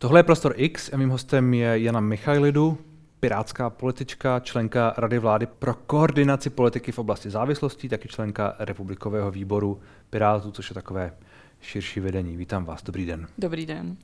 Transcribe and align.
Tohle 0.00 0.18
je 0.18 0.24
Prostor 0.24 0.54
X 0.56 0.92
a 0.92 0.96
mým 0.96 1.10
hostem 1.10 1.54
je 1.54 1.80
Jana 1.80 2.00
Michailidu, 2.00 2.78
pirátská 3.20 3.70
politička, 3.70 4.40
členka 4.40 4.94
Rady 4.98 5.18
vlády 5.18 5.46
pro 5.46 5.74
koordinaci 5.74 6.50
politiky 6.50 6.92
v 6.92 6.98
oblasti 6.98 7.30
závislostí, 7.30 7.88
taky 7.88 8.08
členka 8.08 8.54
Republikového 8.58 9.30
výboru 9.30 9.80
Pirátů, 10.10 10.50
což 10.50 10.70
je 10.70 10.74
takové 10.74 11.12
širší 11.60 12.00
vedení. 12.00 12.36
Vítám 12.36 12.64
vás, 12.64 12.82
dobrý 12.82 13.06
den. 13.06 13.26
Dobrý 13.38 13.66
den. 13.66 13.96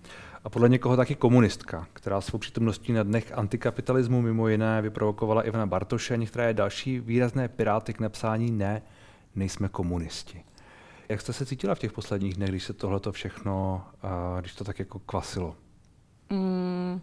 A 0.45 0.49
podle 0.49 0.69
někoho 0.69 0.97
taky 0.97 1.15
komunistka, 1.15 1.87
která 1.93 2.21
svou 2.21 2.39
přítomností 2.39 2.93
na 2.93 3.03
dnech 3.03 3.33
antikapitalismu 3.39 4.23
mimo 4.23 4.49
jiné 4.49 4.83
vyprovokovala 4.83 5.43
Ivana 5.43 5.67
Bartoše 5.67 6.15
a 6.15 6.17
některé 6.17 6.55
další 6.55 7.01
výrazné 7.01 7.49
piráty 7.49 7.93
k 7.93 8.01
napsání 8.01 8.51
ne, 8.51 8.83
nejsme 9.35 9.69
komunisti. 9.69 10.45
Jak 11.09 11.21
jste 11.21 11.33
se 11.33 11.47
cítila 11.47 11.75
v 11.75 11.79
těch 11.79 11.93
posledních 11.93 12.35
dnech, 12.35 12.49
když 12.49 12.65
se 12.65 12.73
tohleto 12.73 13.13
všechno, 13.13 13.85
když 14.41 14.55
to 14.55 14.65
tak 14.65 14.79
jako 14.79 14.99
kvasilo? 14.99 15.57
Mm, 16.31 17.01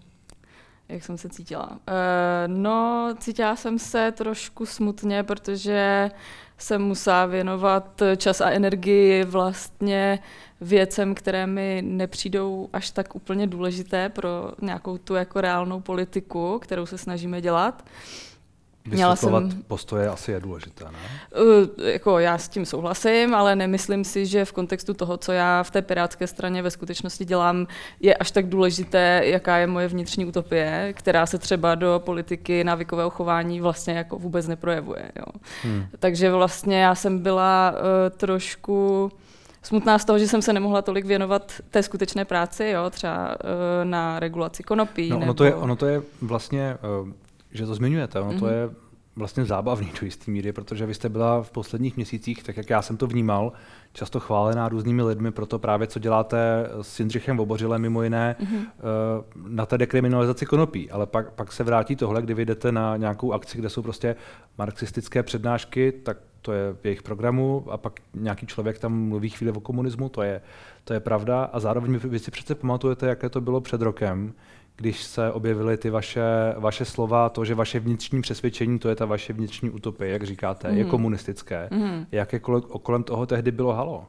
jak 0.89 1.03
jsem 1.03 1.17
se 1.17 1.29
cítila? 1.29 1.69
Uh, 1.69 1.77
no, 2.47 3.09
cítila 3.19 3.55
jsem 3.55 3.79
se 3.79 4.11
trošku 4.11 4.65
smutně, 4.65 5.23
protože 5.23 6.11
jsem 6.57 6.81
musela 6.81 7.25
věnovat 7.25 8.01
čas 8.17 8.41
a 8.41 8.49
energii 8.49 9.23
vlastně 9.23 10.19
věcem, 10.61 11.15
které 11.15 11.47
mi 11.47 11.81
nepřijdou 11.85 12.69
až 12.73 12.91
tak 12.91 13.15
úplně 13.15 13.47
důležité 13.47 14.09
pro 14.09 14.51
nějakou 14.61 14.97
tu 14.97 15.15
jako 15.15 15.41
reálnou 15.41 15.81
politiku, 15.81 16.59
kterou 16.59 16.85
se 16.85 16.97
snažíme 16.97 17.41
dělat. 17.41 17.83
Uh, 17.85 18.30
Měla 18.85 19.15
jsem... 19.15 19.63
postoje 19.67 20.09
asi 20.09 20.31
je 20.31 20.39
důležité, 20.39 20.85
ne? 20.85 20.99
Uh, 21.41 21.85
jako 21.87 22.19
já 22.19 22.37
s 22.37 22.49
tím 22.49 22.65
souhlasím, 22.65 23.33
ale 23.33 23.55
nemyslím 23.55 24.03
si, 24.03 24.25
že 24.25 24.45
v 24.45 24.51
kontextu 24.51 24.93
toho, 24.93 25.17
co 25.17 25.31
já 25.31 25.63
v 25.63 25.71
té 25.71 25.81
pirátské 25.81 26.27
straně 26.27 26.61
ve 26.61 26.71
skutečnosti 26.71 27.25
dělám, 27.25 27.67
je 27.99 28.15
až 28.15 28.31
tak 28.31 28.49
důležité, 28.49 29.21
jaká 29.25 29.57
je 29.57 29.67
moje 29.67 29.87
vnitřní 29.87 30.25
utopie, 30.25 30.93
která 30.93 31.25
se 31.25 31.37
třeba 31.37 31.75
do 31.75 32.01
politiky 32.05 32.63
návykového 32.63 33.09
chování 33.09 33.61
vlastně 33.61 33.93
jako 33.93 34.19
vůbec 34.19 34.47
neprojevuje. 34.47 35.11
Jo. 35.19 35.25
Hmm. 35.63 35.85
Takže 35.99 36.31
vlastně 36.31 36.81
já 36.83 36.95
jsem 36.95 37.19
byla 37.19 37.71
uh, 37.71 38.17
trošku 38.17 39.11
smutná 39.63 39.99
z 39.99 40.05
toho, 40.05 40.19
že 40.19 40.27
jsem 40.27 40.41
se 40.41 40.53
nemohla 40.53 40.81
tolik 40.81 41.05
věnovat 41.05 41.51
té 41.69 41.83
skutečné 41.83 42.25
práci, 42.25 42.65
jo, 42.65 42.89
třeba 42.89 43.29
uh, 43.29 43.39
na 43.83 44.19
regulaci 44.19 44.63
konopí. 44.63 45.09
No, 45.09 45.15
ono, 45.15 45.25
nebo... 45.25 45.33
to 45.33 45.43
je, 45.43 45.55
ono 45.55 45.75
to 45.75 45.85
je 45.85 46.01
vlastně 46.21 46.77
uh, 47.01 47.09
že 47.51 47.65
to 47.65 47.75
zmiňujete. 47.75 48.19
Ono 48.19 48.31
mm-hmm. 48.31 48.39
to 48.39 48.45
mhm. 48.45 48.53
je 48.53 48.69
vlastně 49.15 49.45
zábavný 49.45 49.91
do 50.01 50.05
jisté 50.05 50.31
míry, 50.31 50.51
protože 50.51 50.85
vy 50.85 50.93
jste 50.93 51.09
byla 51.09 51.43
v 51.43 51.51
posledních 51.51 51.95
měsících, 51.95 52.43
tak 52.43 52.57
jak 52.57 52.69
já 52.69 52.81
jsem 52.81 52.97
to 52.97 53.07
vnímal, 53.07 53.51
často 53.93 54.19
chválená 54.19 54.69
různými 54.69 55.03
lidmi 55.03 55.31
pro 55.31 55.45
to 55.45 55.59
právě, 55.59 55.87
co 55.87 55.99
děláte 55.99 56.69
s 56.81 56.99
Jindřichem 56.99 57.37
Vobořilem 57.37 57.81
mimo 57.81 58.03
jiné 58.03 58.35
mm-hmm. 58.39 58.65
na 59.47 59.65
té 59.65 59.77
dekriminalizaci 59.77 60.45
konopí. 60.45 60.91
Ale 60.91 61.05
pak, 61.05 61.31
pak 61.31 61.51
se 61.51 61.63
vrátí 61.63 61.95
tohle, 61.95 62.21
kdy 62.21 62.33
vy 62.33 62.45
jdete 62.45 62.71
na 62.71 62.97
nějakou 62.97 63.33
akci, 63.33 63.57
kde 63.57 63.69
jsou 63.69 63.81
prostě 63.81 64.15
marxistické 64.57 65.23
přednášky, 65.23 65.91
tak 65.91 66.17
to 66.41 66.53
je 66.53 66.73
v 66.73 66.85
jejich 66.85 67.03
programu 67.03 67.65
a 67.69 67.77
pak 67.77 67.99
nějaký 68.13 68.45
člověk 68.45 68.79
tam 68.79 69.07
mluví 69.07 69.29
chvíli 69.29 69.51
o 69.51 69.59
komunismu, 69.59 70.09
to 70.09 70.21
je, 70.21 70.41
to 70.83 70.93
je 70.93 70.99
pravda. 70.99 71.43
A 71.43 71.59
zároveň 71.59 71.97
vy 71.97 72.19
si 72.19 72.31
přece 72.31 72.55
pamatujete, 72.55 73.07
jaké 73.07 73.29
to 73.29 73.41
bylo 73.41 73.61
před 73.61 73.81
rokem, 73.81 74.33
když 74.81 75.03
se 75.03 75.31
objevily 75.31 75.77
ty 75.77 75.89
vaše, 75.89 76.21
vaše 76.57 76.85
slova, 76.85 77.29
to, 77.29 77.45
že 77.45 77.55
vaše 77.55 77.79
vnitřní 77.79 78.21
přesvědčení, 78.21 78.79
to 78.79 78.89
je 78.89 78.95
ta 78.95 79.05
vaše 79.05 79.33
vnitřní 79.33 79.69
utopie, 79.69 80.11
jak 80.11 80.23
říkáte, 80.23 80.71
mm. 80.71 80.77
je 80.77 80.83
mhm. 80.83 80.91
komunistické. 80.91 81.69
Mm. 81.71 82.05
Jaké 82.11 82.39
kolem 82.83 83.03
toho 83.03 83.25
tehdy 83.25 83.51
bylo 83.51 83.73
halo? 83.73 84.05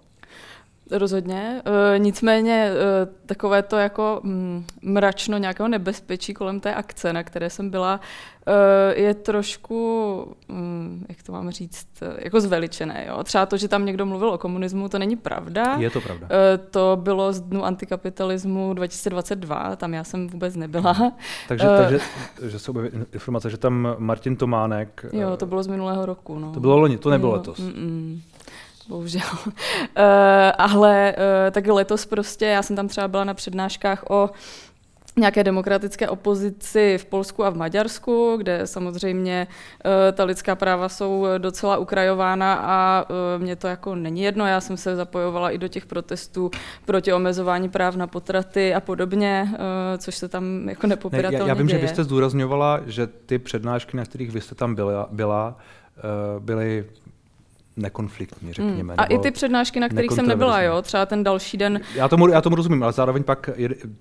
Rozhodně. 0.92 1.62
E, 1.94 1.98
nicméně 1.98 2.70
e, 2.70 3.06
takové 3.26 3.62
to 3.62 3.76
jako 3.76 4.20
mm, 4.22 4.64
mračno 4.82 5.38
nějakého 5.38 5.68
nebezpečí 5.68 6.34
kolem 6.34 6.60
té 6.60 6.74
akce, 6.74 7.12
na 7.12 7.22
které 7.22 7.50
jsem 7.50 7.70
byla, 7.70 8.00
e, 8.46 9.00
je 9.00 9.14
trošku, 9.14 10.34
mm, 10.48 11.06
jak 11.08 11.22
to 11.22 11.32
mám 11.32 11.50
říct, 11.50 11.86
jako 12.18 12.40
zveličené. 12.40 13.04
Jo? 13.08 13.24
Třeba 13.24 13.46
to, 13.46 13.56
že 13.56 13.68
tam 13.68 13.86
někdo 13.86 14.06
mluvil 14.06 14.28
o 14.28 14.38
komunismu, 14.38 14.88
to 14.88 14.98
není 14.98 15.16
pravda. 15.16 15.76
Je 15.78 15.90
to 15.90 16.00
pravda. 16.00 16.28
E, 16.30 16.58
to 16.58 16.98
bylo 17.02 17.32
z 17.32 17.40
dnu 17.40 17.64
antikapitalismu 17.64 18.74
2022, 18.74 19.76
tam 19.76 19.94
já 19.94 20.04
jsem 20.04 20.28
vůbec 20.28 20.56
nebyla. 20.56 21.12
takže, 21.48 21.66
e, 21.66 21.76
takže 21.76 22.00
že 22.48 22.58
se 22.58 22.70
objeví 22.70 22.90
informace, 23.12 23.50
že 23.50 23.56
tam 23.56 23.96
Martin 23.98 24.36
Tománek... 24.36 25.06
Jo, 25.12 25.36
to 25.36 25.46
bylo 25.46 25.62
z 25.62 25.66
minulého 25.66 26.06
roku. 26.06 26.38
No. 26.38 26.52
To 26.52 26.60
bylo 26.60 26.78
loni, 26.78 26.98
to 26.98 27.10
nebylo 27.10 27.32
jo, 27.32 27.36
letos. 27.36 27.58
Mm-mm 27.58 28.20
bohužel. 28.88 29.28
uh, 29.46 29.52
ale 30.58 31.14
uh, 31.16 31.50
tak 31.50 31.66
letos 31.66 32.06
prostě, 32.06 32.46
já 32.46 32.62
jsem 32.62 32.76
tam 32.76 32.88
třeba 32.88 33.08
byla 33.08 33.24
na 33.24 33.34
přednáškách 33.34 34.04
o 34.10 34.30
nějaké 35.16 35.44
demokratické 35.44 36.08
opozici 36.08 36.98
v 36.98 37.04
Polsku 37.04 37.44
a 37.44 37.50
v 37.50 37.56
Maďarsku, 37.56 38.34
kde 38.36 38.66
samozřejmě 38.66 39.46
uh, 39.84 39.90
ta 40.12 40.24
lidská 40.24 40.54
práva 40.54 40.88
jsou 40.88 41.26
docela 41.38 41.76
ukrajována 41.76 42.54
a 42.54 43.04
uh, 43.10 43.42
mě 43.42 43.56
to 43.56 43.66
jako 43.66 43.94
není 43.94 44.22
jedno. 44.22 44.46
Já 44.46 44.60
jsem 44.60 44.76
se 44.76 44.96
zapojovala 44.96 45.50
i 45.50 45.58
do 45.58 45.68
těch 45.68 45.86
protestů 45.86 46.50
proti 46.84 47.12
omezování 47.12 47.68
práv 47.68 47.96
na 47.96 48.06
potraty 48.06 48.74
a 48.74 48.80
podobně, 48.80 49.48
uh, 49.50 49.58
což 49.98 50.14
se 50.14 50.28
tam 50.28 50.68
jako 50.68 50.86
nepopiratelně 50.86 51.38
ne, 51.38 51.44
já, 51.44 51.48
já 51.48 51.54
vím, 51.54 51.66
děje. 51.66 51.78
že 51.78 51.86
vy 51.86 51.88
jste 51.88 52.04
zdůrazňovala, 52.04 52.80
že 52.86 53.06
ty 53.06 53.38
přednášky, 53.38 53.96
na 53.96 54.04
kterých 54.04 54.30
vy 54.30 54.40
jste 54.40 54.54
tam 54.54 54.74
byla, 54.74 55.08
byla 55.10 55.56
byly 56.38 56.84
nekonfliktní, 57.76 58.46
hmm. 58.46 58.54
řekněme. 58.54 58.92
Hmm. 58.92 59.00
A 59.00 59.04
i 59.04 59.18
ty 59.18 59.30
přednášky, 59.30 59.80
na 59.80 59.88
kterých 59.88 60.12
jsem 60.12 60.26
nebyla, 60.26 60.62
jo, 60.62 60.82
třeba 60.82 61.06
ten 61.06 61.24
další 61.24 61.56
den. 61.56 61.80
Já 61.94 62.08
tomu, 62.08 62.28
já 62.28 62.40
tomu 62.40 62.56
rozumím, 62.56 62.82
ale 62.82 62.92
zároveň 62.92 63.24
pak 63.24 63.50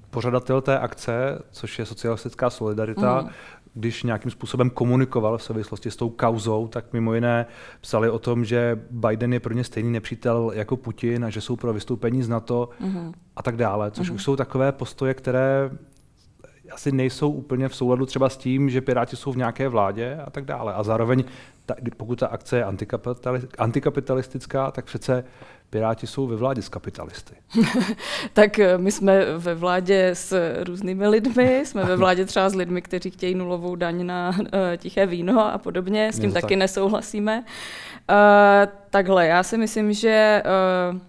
pořadatel 0.09 0.61
té 0.61 0.79
akce, 0.79 1.41
což 1.51 1.79
je 1.79 1.85
socialistická 1.85 2.49
solidarita, 2.49 3.19
hmm. 3.19 3.29
když 3.73 4.03
nějakým 4.03 4.31
způsobem 4.31 4.69
komunikoval 4.69 5.37
v 5.37 5.43
souvislosti 5.43 5.91
s 5.91 5.95
tou 5.95 6.09
kauzou, 6.09 6.67
tak 6.67 6.93
mimo 6.93 7.13
jiné 7.13 7.45
psali 7.81 8.09
o 8.09 8.19
tom, 8.19 8.45
že 8.45 8.79
Biden 8.89 9.33
je 9.33 9.39
pro 9.39 9.53
ně 9.53 9.63
stejný 9.63 9.91
nepřítel 9.91 10.51
jako 10.53 10.77
Putin 10.77 11.25
a 11.25 11.29
že 11.29 11.41
jsou 11.41 11.55
pro 11.55 11.73
vystoupení 11.73 12.23
z 12.23 12.29
NATO 12.29 12.69
hmm. 12.79 13.13
a 13.35 13.43
tak 13.43 13.57
dále, 13.57 13.91
což 13.91 14.07
hmm. 14.07 14.15
už 14.15 14.23
jsou 14.23 14.35
takové 14.35 14.71
postoje, 14.71 15.13
které 15.13 15.69
asi 16.71 16.91
nejsou 16.91 17.31
úplně 17.31 17.69
v 17.69 17.75
souladu 17.75 18.05
třeba 18.05 18.29
s 18.29 18.37
tím, 18.37 18.69
že 18.69 18.81
Piráti 18.81 19.15
jsou 19.15 19.31
v 19.31 19.37
nějaké 19.37 19.69
vládě 19.69 20.19
a 20.25 20.29
tak 20.29 20.45
dále. 20.45 20.73
A 20.73 20.83
zároveň, 20.83 21.23
ta, 21.65 21.75
pokud 21.97 22.19
ta 22.19 22.27
akce 22.27 22.57
je 22.57 22.65
antikapitalistická, 23.57 24.71
tak 24.71 24.85
přece 24.85 25.23
Piráti 25.69 26.07
jsou 26.07 26.27
ve 26.27 26.35
vládě 26.35 26.61
s 26.61 26.69
kapitalisty. 26.69 27.35
tak 28.33 28.59
eh, 28.59 28.77
my 28.77 28.91
jsme 28.91 29.37
ve 29.37 29.55
vládě 29.55 30.09
s 30.13 30.55
různými 30.63 31.07
lidmi, 31.07 31.63
jsme 31.65 31.83
ve 31.83 31.95
vládě 31.95 32.25
třeba 32.25 32.49
s 32.49 32.55
lidmi, 32.55 32.81
kteří 32.81 33.11
chtějí 33.11 33.35
nulovou 33.35 33.75
daň 33.75 34.05
na 34.05 34.29
uh, 34.29 34.45
tiché 34.77 35.05
víno 35.05 35.53
a 35.53 35.57
podobně, 35.57 36.13
s 36.13 36.19
tím 36.19 36.33
taky 36.33 36.47
tak. 36.47 36.57
nesouhlasíme. 36.57 37.43
Uh, 38.09 38.15
takhle, 38.89 39.27
já 39.27 39.43
si 39.43 39.57
myslím, 39.57 39.93
že 39.93 40.43
uh, 40.91 40.99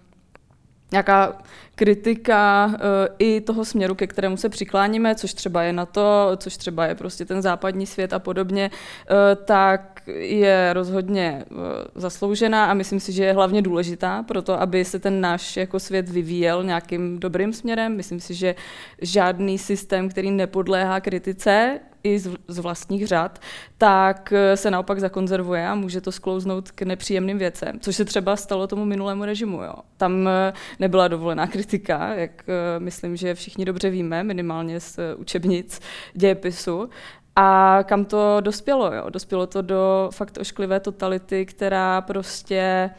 nějaká 0.91 1.37
kritika 1.75 2.65
uh, 2.65 2.79
i 3.19 3.41
toho 3.41 3.65
směru, 3.65 3.95
ke 3.95 4.07
kterému 4.07 4.37
se 4.37 4.49
přikláníme, 4.49 5.15
což 5.15 5.33
třeba 5.33 5.63
je 5.63 5.73
na 5.73 5.85
to, 5.85 6.31
což 6.37 6.57
třeba 6.57 6.85
je 6.85 6.95
prostě 6.95 7.25
ten 7.25 7.41
západní 7.41 7.85
svět 7.85 8.13
a 8.13 8.19
podobně, 8.19 8.71
uh, 8.71 9.15
tak 9.45 10.01
je 10.17 10.73
rozhodně 10.73 11.45
uh, 11.51 11.57
zasloužená 11.95 12.65
a 12.65 12.73
myslím 12.73 12.99
si, 12.99 13.11
že 13.11 13.23
je 13.23 13.33
hlavně 13.33 13.61
důležitá 13.61 14.23
pro 14.23 14.41
to, 14.41 14.61
aby 14.61 14.85
se 14.85 14.99
ten 14.99 15.21
náš 15.21 15.57
jako 15.57 15.79
svět 15.79 16.09
vyvíjel 16.09 16.63
nějakým 16.63 17.19
dobrým 17.19 17.53
směrem. 17.53 17.95
Myslím 17.95 18.19
si, 18.19 18.33
že 18.33 18.55
žádný 19.01 19.57
systém, 19.57 20.09
který 20.09 20.31
nepodléhá 20.31 20.99
kritice, 20.99 21.79
i 22.03 22.19
z, 22.19 22.29
z 22.47 22.59
vlastních 22.59 23.07
řad, 23.07 23.39
tak 23.77 24.33
eh, 24.33 24.57
se 24.57 24.71
naopak 24.71 24.99
zakonzervuje 24.99 25.67
a 25.67 25.75
může 25.75 26.01
to 26.01 26.11
sklouznout 26.11 26.71
k 26.71 26.81
nepříjemným 26.81 27.37
věcem, 27.37 27.79
což 27.79 27.95
se 27.95 28.05
třeba 28.05 28.35
stalo 28.35 28.67
tomu 28.67 28.85
minulému 28.85 29.25
režimu. 29.25 29.63
Jo. 29.63 29.73
Tam 29.97 30.27
eh, 30.27 30.53
nebyla 30.79 31.07
dovolená 31.07 31.47
kritika, 31.47 32.13
jak 32.13 32.43
eh, 32.47 32.79
myslím, 32.79 33.15
že 33.15 33.35
všichni 33.35 33.65
dobře 33.65 33.89
víme, 33.89 34.23
minimálně 34.23 34.79
z 34.79 34.99
učebnic 35.17 35.79
dějepisu. 36.13 36.89
A 37.35 37.79
kam 37.83 38.05
to 38.05 38.37
dospělo? 38.41 38.93
Jo? 38.93 39.09
Dospělo 39.09 39.47
to 39.47 39.61
do 39.61 40.09
fakt 40.13 40.37
ošklivé 40.41 40.79
totality, 40.79 41.45
která 41.45 42.01
prostě 42.01 42.89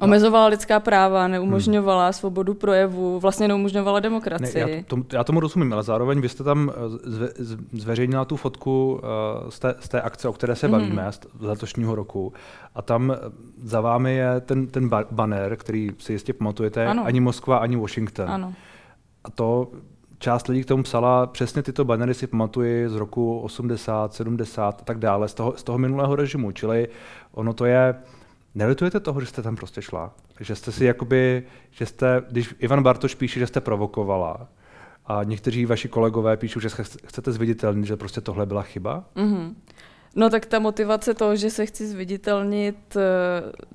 Omezovala 0.00 0.46
lidská 0.46 0.80
práva, 0.80 1.28
neumožňovala 1.28 2.04
hmm. 2.04 2.12
svobodu 2.12 2.54
projevu, 2.54 3.20
vlastně 3.20 3.48
neumožňovala 3.48 4.00
demokracii. 4.00 4.64
Ne, 4.64 4.70
já, 4.70 4.82
to, 4.86 4.96
já 5.12 5.24
tomu 5.24 5.40
rozumím, 5.40 5.72
ale 5.72 5.82
zároveň 5.82 6.20
vy 6.20 6.28
jste 6.28 6.44
tam 6.44 6.70
eh, 6.70 6.88
zve, 7.10 7.28
zveřejnila 7.72 8.24
tu 8.24 8.36
fotku 8.36 8.92
uh, 8.92 9.50
z, 9.50 9.58
té, 9.58 9.74
z 9.80 9.88
té 9.88 10.02
akce, 10.02 10.28
o 10.28 10.32
které 10.32 10.56
se 10.56 10.66
hmm. 10.66 10.78
bavíme, 10.78 11.12
z 11.12 11.20
letošního 11.40 11.94
roku. 11.94 12.32
A 12.74 12.82
tam 12.82 13.10
eh, 13.10 13.16
za 13.62 13.80
vámi 13.80 14.14
je 14.14 14.40
ten, 14.40 14.66
ten 14.66 14.90
banner, 15.10 15.56
který 15.56 15.90
si 15.98 16.12
jistě 16.12 16.32
pamatujete, 16.32 16.86
ano. 16.86 17.04
ani 17.06 17.20
Moskva, 17.20 17.56
ani 17.56 17.76
Washington. 17.76 18.30
Ano. 18.30 18.54
A 19.24 19.30
to 19.30 19.68
část 20.20 20.48
lidí 20.48 20.62
k 20.62 20.66
tomu 20.66 20.82
psala, 20.82 21.26
přesně 21.26 21.62
tyto 21.62 21.84
bannery 21.84 22.14
si 22.14 22.26
pamatuji 22.26 22.88
z 22.88 22.94
roku 22.94 23.40
80, 23.40 24.14
70 24.14 24.80
a 24.80 24.84
tak 24.84 24.98
dále, 24.98 25.28
z 25.28 25.34
toho, 25.34 25.54
z 25.56 25.62
toho 25.62 25.78
minulého 25.78 26.16
režimu. 26.16 26.52
Čili 26.52 26.88
ono 27.32 27.52
to 27.52 27.64
je 27.64 27.94
Nelitujete 28.54 29.00
toho, 29.00 29.20
že 29.20 29.26
jste 29.26 29.42
tam 29.42 29.56
prostě 29.56 29.82
šla? 29.82 30.14
Že 30.40 30.54
jste 30.54 30.72
si 30.72 30.84
jakoby, 30.84 31.42
že 31.70 31.86
jste, 31.86 32.22
když 32.30 32.54
Ivan 32.58 32.82
Bartoš 32.82 33.14
píše, 33.14 33.40
že 33.40 33.46
jste 33.46 33.60
provokovala, 33.60 34.48
a 35.06 35.24
někteří 35.24 35.66
vaši 35.66 35.88
kolegové 35.88 36.36
píšou, 36.36 36.60
že 36.60 36.68
chcete 37.06 37.32
zviditelnit, 37.32 37.86
že 37.86 37.96
prostě 37.96 38.20
tohle 38.20 38.46
byla 38.46 38.62
chyba? 38.62 39.04
Mm-hmm. 39.16 39.54
No 40.16 40.30
tak 40.30 40.46
ta 40.46 40.58
motivace 40.58 41.14
toho, 41.14 41.36
že 41.36 41.50
se 41.50 41.66
chci 41.66 41.86
zviditelnit, 41.86 42.96
eh, 42.96 43.00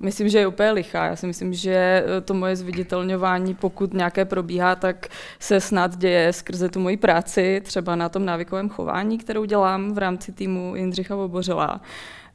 myslím, 0.00 0.28
že 0.28 0.38
je 0.38 0.46
úplně 0.46 0.70
lichá. 0.70 1.06
Já 1.06 1.16
si 1.16 1.26
myslím, 1.26 1.52
že 1.52 1.74
eh, 2.06 2.20
to 2.20 2.34
moje 2.34 2.56
zviditelňování, 2.56 3.54
pokud 3.54 3.94
nějaké 3.94 4.24
probíhá, 4.24 4.76
tak 4.76 5.08
se 5.38 5.60
snad 5.60 5.96
děje 5.96 6.32
skrze 6.32 6.68
tu 6.68 6.80
moji 6.80 6.96
práci, 6.96 7.60
třeba 7.64 7.96
na 7.96 8.08
tom 8.08 8.24
návykovém 8.24 8.68
chování, 8.68 9.18
kterou 9.18 9.44
dělám 9.44 9.94
v 9.94 9.98
rámci 9.98 10.32
týmu 10.32 10.76
Jindřicha 10.76 11.14
Vobořila. 11.14 11.80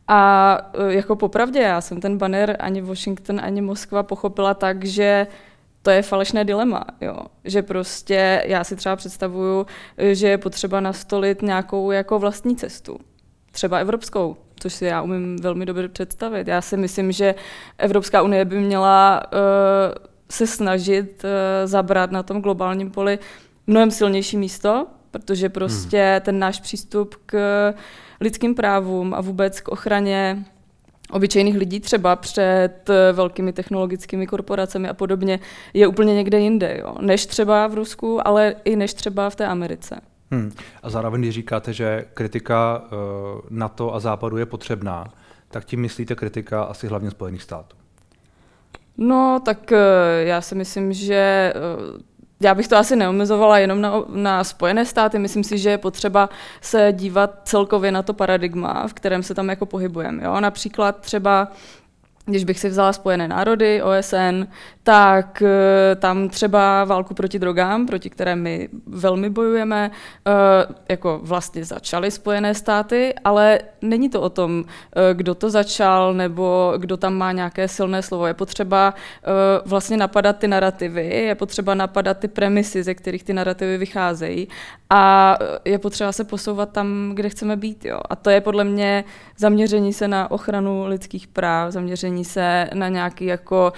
A 0.07 0.57
eh, 0.74 0.94
jako 0.94 1.15
popravdě, 1.15 1.59
já 1.59 1.81
jsem 1.81 2.01
ten 2.01 2.18
banner 2.18 2.57
ani 2.59 2.81
Washington, 2.81 3.39
ani 3.44 3.62
Moskva 3.62 4.03
pochopila 4.03 4.53
tak, 4.53 4.86
že 4.86 5.27
to 5.81 5.92
je 5.92 6.01
falešné 6.01 6.45
dilema, 6.45 6.83
jo. 7.01 7.18
že 7.44 7.62
prostě 7.62 8.44
já 8.45 8.63
si 8.63 8.75
třeba 8.75 8.95
představuju, 8.95 9.65
že 10.12 10.27
je 10.27 10.38
potřeba 10.38 10.80
nastolit 10.80 11.42
nějakou 11.42 11.92
jako 11.92 12.19
vlastní 12.19 12.56
cestu 12.56 13.00
třeba 13.51 13.77
evropskou, 13.77 14.38
což 14.59 14.74
si 14.74 14.86
já 14.86 15.01
umím 15.01 15.38
velmi 15.42 15.65
dobře 15.65 15.88
představit. 15.88 16.48
Já 16.48 16.62
si 16.62 16.77
myslím, 16.77 17.12
že 17.12 17.36
Evropská 17.77 18.21
unie 18.21 18.45
by 18.45 18.59
měla 18.59 19.21
uh, 19.33 19.39
se 20.30 20.48
snažit 20.48 21.24
uh, 21.24 21.30
zabrat 21.68 22.12
na 22.12 22.24
tom 22.24 22.42
globálním 22.42 22.92
poli 22.92 23.19
mnohem 23.68 23.92
silnější 23.92 24.38
místo, 24.38 24.88
protože 25.12 25.50
prostě 25.50 26.12
hmm. 26.12 26.21
ten 26.21 26.39
náš 26.39 26.59
přístup 26.59 27.15
k 27.25 27.36
lidským 28.22 28.56
právům 28.56 29.14
a 29.14 29.22
vůbec 29.22 29.62
k 29.62 29.68
ochraně 29.68 30.46
obyčejných 31.12 31.58
lidí 31.58 31.80
třeba 31.80 32.16
před 32.16 32.90
eh, 32.90 33.14
velkými 33.14 33.54
technologickými 33.54 34.28
korporacemi 34.28 34.90
a 34.90 34.94
podobně 34.94 35.40
je 35.74 35.88
úplně 35.88 36.14
někde 36.16 36.40
jinde, 36.40 36.78
jo? 36.82 36.96
než 37.02 37.26
třeba 37.26 37.68
v 37.68 37.74
Rusku, 37.74 38.28
ale 38.28 38.56
i 38.66 38.76
než 38.76 38.94
třeba 38.94 39.30
v 39.30 39.36
té 39.36 39.48
Americe. 39.48 40.02
Hmm. 40.32 40.52
A 40.84 40.90
zároveň, 40.90 41.22
když 41.22 41.36
říkáte, 41.36 41.74
že 41.74 42.06
kritika 42.14 42.82
uh, 42.84 43.40
NATO 43.50 43.94
a 43.94 44.00
Západu 44.00 44.38
je 44.38 44.46
potřebná, 44.46 45.08
tak 45.48 45.66
tím 45.66 45.82
myslíte 45.82 46.16
kritika 46.16 46.64
asi 46.64 46.88
hlavně 46.88 47.12
Spojených 47.12 47.44
států? 47.44 47.78
No, 48.98 49.42
tak 49.46 49.72
uh, 49.72 49.78
já 50.20 50.42
si 50.42 50.56
myslím, 50.56 50.94
že 50.94 51.54
uh, 51.56 52.02
já 52.42 52.56
bych 52.56 52.68
to 52.68 52.78
asi 52.78 52.96
neomezovala 52.96 53.60
jenom 53.60 53.82
na, 53.82 53.94
na 54.08 54.44
Spojené 54.44 54.86
státy. 54.86 55.20
Myslím 55.20 55.44
si, 55.44 55.58
že 55.58 55.70
je 55.70 55.78
potřeba 55.78 56.30
se 56.62 56.90
dívat 56.92 57.32
celkově 57.44 57.92
na 57.92 58.04
to 58.04 58.14
paradigma, 58.14 58.88
v 58.88 58.94
kterém 58.94 59.24
se 59.24 59.34
tam 59.34 59.50
jako 59.50 59.66
pohybujeme. 59.66 60.24
Jo? 60.24 60.40
Například 60.40 61.00
třeba 61.00 61.48
když 62.26 62.44
bych 62.44 62.60
si 62.60 62.70
vzala 62.70 62.94
Spojené 62.94 63.28
národy, 63.28 63.82
OSN, 63.82 64.44
tak 64.84 65.42
eh, 65.42 65.96
tam 65.96 66.30
třeba 66.30 66.84
válku 66.84 67.14
proti 67.14 67.40
drogám, 67.40 67.86
proti 67.86 68.10
které 68.10 68.36
my 68.36 68.70
velmi 68.86 69.30
bojujeme, 69.30 69.92
eh, 70.28 70.32
jako 70.90 71.20
vlastně 71.24 71.66
začaly 71.66 72.12
Spojené 72.12 72.56
státy, 72.56 73.14
ale 73.24 73.60
není 73.82 74.10
to 74.10 74.22
o 74.22 74.30
tom, 74.30 74.64
eh, 74.66 75.14
kdo 75.14 75.36
to 75.36 75.50
začal 75.50 76.14
nebo 76.14 76.74
kdo 76.78 76.98
tam 76.98 77.14
má 77.14 77.32
nějaké 77.32 77.68
silné 77.68 78.02
slovo. 78.02 78.28
Je 78.28 78.34
potřeba 78.34 78.94
vlastně 79.66 79.98
napadat 79.98 80.38
ty 80.38 80.48
narrativy, 80.48 81.08
je 81.08 81.36
potřeba 81.36 81.74
napadat 81.74 82.18
ty 82.18 82.28
premisy, 82.28 82.84
ze 82.84 82.94
kterých 82.94 83.24
ty 83.24 83.34
narrativy 83.34 83.78
vycházejí 83.78 84.48
a 84.90 85.38
je 85.66 85.80
potřeba 85.80 86.12
se 86.12 86.24
posouvat 86.24 86.72
tam, 86.72 87.12
kde 87.14 87.30
chceme 87.30 87.56
být. 87.56 87.86
Jo. 87.86 88.00
A 88.10 88.16
to 88.16 88.30
je 88.30 88.42
podle 88.42 88.64
mě 88.64 89.04
zaměření 89.38 89.94
se 89.94 90.08
na 90.08 90.32
ochranu 90.32 90.86
lidských 90.86 91.28
práv, 91.28 91.72
zaměření 91.72 92.11
se 92.25 92.69
na 92.74 92.90
nějaký 92.90 93.25
jako 93.25 93.74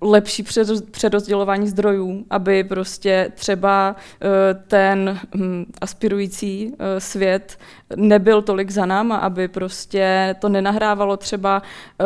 lepší 0.00 0.44
přerozdělování 0.90 1.68
zdrojů, 1.68 2.24
aby 2.30 2.64
prostě 2.64 3.32
třeba 3.34 3.96
eh, 4.22 4.54
ten 4.54 5.20
hm, 5.34 5.64
aspirující 5.80 6.72
eh, 6.78 7.00
svět 7.00 7.58
nebyl 7.96 8.42
tolik 8.42 8.70
za 8.70 8.86
náma, 8.86 9.16
aby 9.16 9.48
prostě 9.48 10.34
to 10.38 10.48
nenahrávalo 10.48 11.16
třeba 11.16 11.62
eh, 12.00 12.04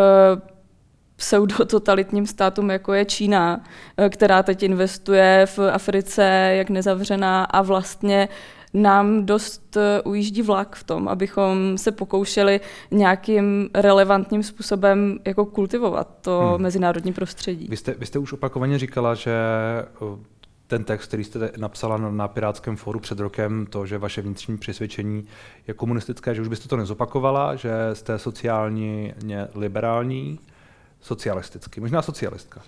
pseudototalitním 1.17 2.27
státům, 2.27 2.71
jako 2.71 2.93
je 2.93 3.05
Čína, 3.05 3.65
která 4.09 4.43
teď 4.43 4.63
investuje 4.63 5.47
v 5.47 5.59
Africe 5.59 6.23
jak 6.55 6.71
nezavřená 6.71 7.45
a 7.45 7.63
vlastně 7.63 8.29
nám 8.75 9.27
dost 9.27 9.77
eh, 9.77 10.03
ujíždí 10.03 10.43
vlak 10.43 10.77
v 10.77 10.85
tom, 10.85 11.09
abychom 11.09 11.79
se 11.79 11.93
pokoušeli 11.93 12.61
nějakým 12.91 13.71
relevantním 13.75 14.43
způsobem 14.43 15.19
jako 15.25 15.47
kultivovat 15.47 16.09
to 16.21 16.41
hmm. 16.41 16.63
mezinárodní 16.63 17.13
prostředí. 17.13 17.67
Vy 17.71 17.77
jste, 17.77 17.95
vy 17.95 18.07
jste 18.07 18.19
už 18.19 18.33
opakovaně 18.33 18.79
říkala, 18.79 19.15
že 19.15 19.33
eh, 19.33 20.41
ten 20.67 20.85
text, 20.85 21.07
který 21.07 21.25
jste 21.25 21.53
napsala 21.57 21.97
na, 21.97 22.29
Pirátském 22.29 22.77
fóru 22.77 23.01
před 23.01 23.21
rokem, 23.21 23.67
to, 23.67 23.87
že 23.87 23.99
vaše 23.99 24.23
vnitřní 24.23 24.59
přesvědčení 24.59 25.27
je 25.69 25.75
komunistické, 25.75 26.35
že 26.35 26.43
už 26.43 26.49
byste 26.49 26.69
to 26.69 26.77
nezopakovala, 26.77 27.57
že 27.57 27.71
jste 27.93 28.19
sociálně 28.19 29.15
liberální, 29.55 30.39
socialistický, 31.01 31.81
možná 31.81 32.03
socialistka. 32.03 32.63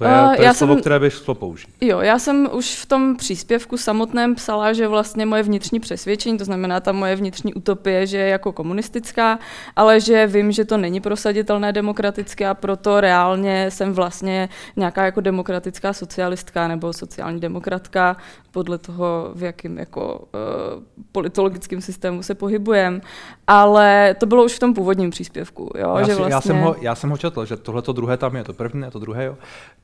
To 0.00 0.04
je, 0.04 0.36
to 0.36 0.42
je 0.42 0.46
já 0.46 0.54
slovo, 0.54 0.72
jsem, 0.72 0.80
které 0.80 0.98
bych 0.98 1.12
šlo 1.12 1.34
použít. 1.34 1.68
Jo, 1.80 2.00
já 2.00 2.18
jsem 2.18 2.48
už 2.52 2.76
v 2.76 2.86
tom 2.86 3.16
příspěvku 3.16 3.76
samotném 3.76 4.34
psala, 4.34 4.72
že 4.72 4.88
vlastně 4.88 5.26
moje 5.26 5.42
vnitřní 5.42 5.80
přesvědčení, 5.80 6.38
to 6.38 6.44
znamená 6.44 6.80
ta 6.80 6.92
moje 6.92 7.16
vnitřní 7.16 7.54
utopie, 7.54 8.06
že 8.06 8.18
je 8.18 8.28
jako 8.28 8.52
komunistická, 8.52 9.38
ale 9.76 10.00
že 10.00 10.26
vím, 10.26 10.52
že 10.52 10.64
to 10.64 10.76
není 10.76 11.00
prosaditelné 11.00 11.72
demokratické 11.72 12.48
a 12.48 12.54
proto 12.54 13.00
reálně 13.00 13.70
jsem 13.70 13.92
vlastně 13.92 14.48
nějaká 14.76 15.04
jako 15.04 15.20
demokratická 15.20 15.92
socialistka 15.92 16.68
nebo 16.68 16.92
sociální 16.92 17.40
demokratka, 17.40 18.16
podle 18.50 18.78
toho, 18.78 19.30
v 19.34 19.42
jakém 19.42 19.78
jako 19.78 20.18
uh, 20.18 20.82
politologickém 21.12 21.80
systému 21.80 22.22
se 22.22 22.34
pohybujeme. 22.34 23.00
Ale 23.46 24.14
to 24.18 24.26
bylo 24.26 24.44
už 24.44 24.52
v 24.52 24.58
tom 24.58 24.74
původním 24.74 25.10
příspěvku. 25.10 25.70
Jo, 25.78 25.96
já, 25.98 26.06
že 26.06 26.14
vlastně... 26.14 26.34
já, 26.34 26.40
jsem 26.40 26.56
ho, 26.56 26.76
já 26.80 26.94
jsem 26.94 27.10
ho 27.10 27.16
četl, 27.16 27.44
že 27.44 27.56
tohle 27.56 27.82
to 27.82 27.92
druhé 27.92 28.16
tam 28.16 28.36
je, 28.36 28.44
to 28.44 28.52
první 28.52 28.84
a 28.84 28.90
to 28.90 28.98
druhé. 28.98 29.24
Jo. 29.24 29.36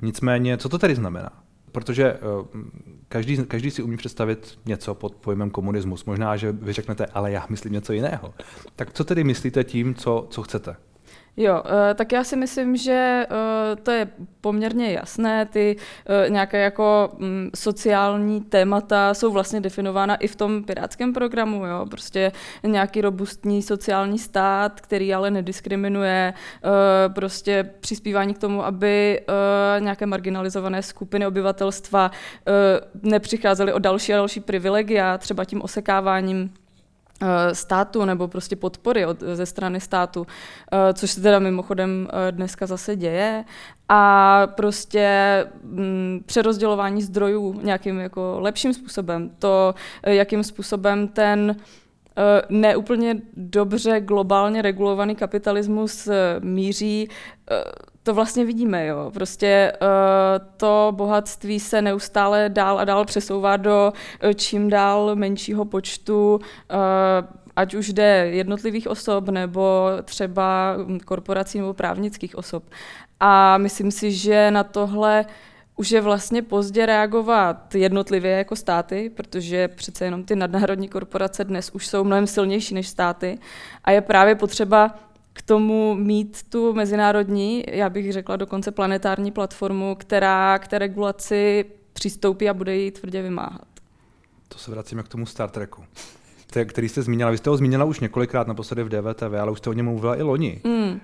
Nicméně, 0.06 0.56
co 0.56 0.69
to 0.69 0.79
tedy 0.79 0.94
znamená? 0.94 1.31
Protože 1.73 2.14
uh, 2.14 2.47
každý, 3.08 3.37
každý 3.37 3.70
si 3.70 3.82
umí 3.82 3.97
představit 3.97 4.58
něco 4.67 4.94
pod 4.94 5.14
pojmem 5.14 5.50
komunismus. 5.50 6.05
Možná, 6.05 6.37
že 6.37 6.53
vy 6.53 6.73
řeknete, 6.73 7.06
ale 7.06 7.32
já 7.32 7.47
myslím 7.49 7.73
něco 7.73 7.93
jiného. 7.93 8.35
Tak 8.76 8.93
co 8.93 9.05
tedy 9.05 9.25
myslíte 9.25 9.64
tím, 9.64 9.94
co, 9.94 10.26
co 10.31 10.43
chcete? 10.43 10.76
Jo, 11.37 11.62
eh, 11.65 11.94
tak 11.94 12.12
já 12.12 12.25
si 12.25 12.37
myslím, 12.37 12.77
že 12.77 13.27
eh, 13.31 13.77
to 13.77 13.91
je 13.91 14.09
poměrně 14.41 14.93
jasné. 14.93 15.47
Ty 15.47 15.77
eh, 16.06 16.31
nějaké 16.31 16.61
jako 16.61 17.11
mm, 17.19 17.50
sociální 17.55 18.41
témata 18.41 19.15
jsou 19.15 19.33
vlastně 19.33 19.61
definována 19.61 20.17
i 20.17 20.29
v 20.29 20.37
tom 20.37 20.65
pirátském 20.65 21.12
programu. 21.12 21.67
Jo? 21.67 21.87
Prostě 21.91 22.32
nějaký 22.63 23.01
robustní 23.01 23.63
sociální 23.63 24.19
stát, 24.19 24.81
který 24.81 25.15
ale 25.15 25.31
nediskriminuje, 25.31 26.34
prostě 27.15 27.70
přispívání 27.81 28.34
k 28.34 28.39
tomu, 28.39 28.65
aby 28.65 29.20
nějaké 29.79 30.06
marginalizované 30.06 30.82
skupiny 30.82 31.27
obyvatelstva 31.27 32.10
nepřicházely 33.03 33.72
o 33.72 33.79
další 33.79 34.15
a 34.15 34.17
další 34.17 34.41
privilegia, 34.41 35.19
třeba 35.19 35.44
tím 35.44 35.63
osekáváním 35.63 36.51
státu 37.53 38.05
nebo 38.05 38.29
prostě 38.29 38.56
podpory 38.56 39.06
od, 39.06 39.20
ze 39.20 39.46
strany 39.46 39.81
státu, 39.81 40.27
eh, 40.73 40.94
což 40.94 41.11
se 41.11 41.20
teda 41.20 41.39
mimochodem 41.39 42.08
eh, 42.11 42.32
dneska 42.32 42.67
zase 42.67 42.96
děje. 42.96 43.44
A 43.89 44.43
prostě 44.46 45.08
mm, 45.63 46.20
přerozdělování 46.27 47.03
zdrojů 47.03 47.61
nějakým 47.63 48.01
jako 48.01 48.37
lepším 48.41 48.75
způsobem, 48.75 49.31
to, 49.39 49.75
jakým 50.06 50.44
způsobem 50.44 51.08
ten 51.08 51.56
neúplně 52.49 53.17
dobře 53.37 54.01
globálně 54.01 54.63
regulovaný 54.63 55.15
kapitalismus 55.15 56.08
míří 56.41 57.08
to 58.06 58.15
vlastně 58.15 58.44
vidíme, 58.44 58.86
jo. 58.86 59.10
Prostě 59.15 59.72
uh, 59.82 59.89
to 60.56 60.93
bohatství 60.96 61.60
se 61.60 61.82
neustále 61.82 62.48
dál 62.48 62.79
a 62.79 62.84
dál 62.84 63.05
přesouvá 63.05 63.56
do 63.56 63.93
uh, 64.25 64.31
čím 64.32 64.70
dál 64.70 65.17
menšího 65.17 65.65
počtu 65.65 66.34
uh, 66.34 66.41
ať 67.56 67.75
už 67.75 67.93
jde 67.93 68.29
jednotlivých 68.31 68.89
osob, 68.89 69.29
nebo 69.29 69.89
třeba 70.05 70.77
korporací 71.05 71.58
nebo 71.58 71.75
právnických 71.75 72.39
osob. 72.39 72.65
A 73.20 73.58
myslím 73.58 73.91
si, 73.91 74.13
že 74.13 74.51
na 74.51 74.65
tohle 74.65 75.25
už 75.77 75.91
je 75.91 76.01
vlastně 76.01 76.43
pozdě 76.43 76.86
reagovat 76.86 77.75
jednotlivě 77.75 78.31
jako 78.31 78.56
státy, 78.56 79.10
protože 79.10 79.69
přece 79.69 80.05
jenom 80.05 80.25
ty 80.25 80.36
nadnárodní 80.36 80.89
korporace 80.89 81.44
dnes 81.44 81.70
už 81.70 81.86
jsou 81.86 82.05
mnohem 82.05 82.27
silnější 82.27 82.75
než 82.75 82.89
státy 82.89 83.39
a 83.84 83.91
je 83.91 84.01
právě 84.01 84.34
potřeba 84.34 84.94
k 85.36 85.43
tomu 85.43 85.94
mít 85.94 86.43
tu 86.48 86.72
mezinárodní, 86.72 87.64
já 87.69 87.90
bych 87.90 88.12
řekla 88.12 88.36
dokonce 88.36 88.70
planetární 88.70 89.31
platformu, 89.31 89.94
která 89.94 90.58
k 90.58 90.69
té 90.69 90.78
regulaci 90.78 91.64
přistoupí 91.93 92.48
a 92.48 92.55
bude 92.55 92.76
ji 92.76 92.90
tvrdě 92.90 93.22
vymáhat. 93.22 93.69
To 94.48 94.58
se 94.58 94.70
vracíme 94.70 95.02
k 95.02 95.08
tomu 95.08 95.26
Star 95.26 95.50
Treku, 95.50 95.84
který 96.66 96.88
jste 96.88 97.02
zmínila. 97.02 97.31
Vy 97.31 97.38
jste 97.38 97.50
ho 97.50 97.56
zmínila 97.56 97.84
už 97.84 98.00
několikrát 98.00 98.46
naposledy 98.46 98.84
v 98.84 98.88
DVTV, 98.88 99.34
ale 99.40 99.50
už 99.50 99.58
jste 99.58 99.70
o 99.70 99.72
něm 99.72 99.86
mluvila 99.86 100.16
i 100.16 100.22
loni. 100.22 100.60
Mm. 100.64 101.00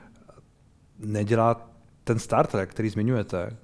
Nedělá 0.98 1.70
ten 2.04 2.18
Star 2.18 2.46
Trek, 2.46 2.70
který 2.70 2.88
zmiňujete, 2.88 3.56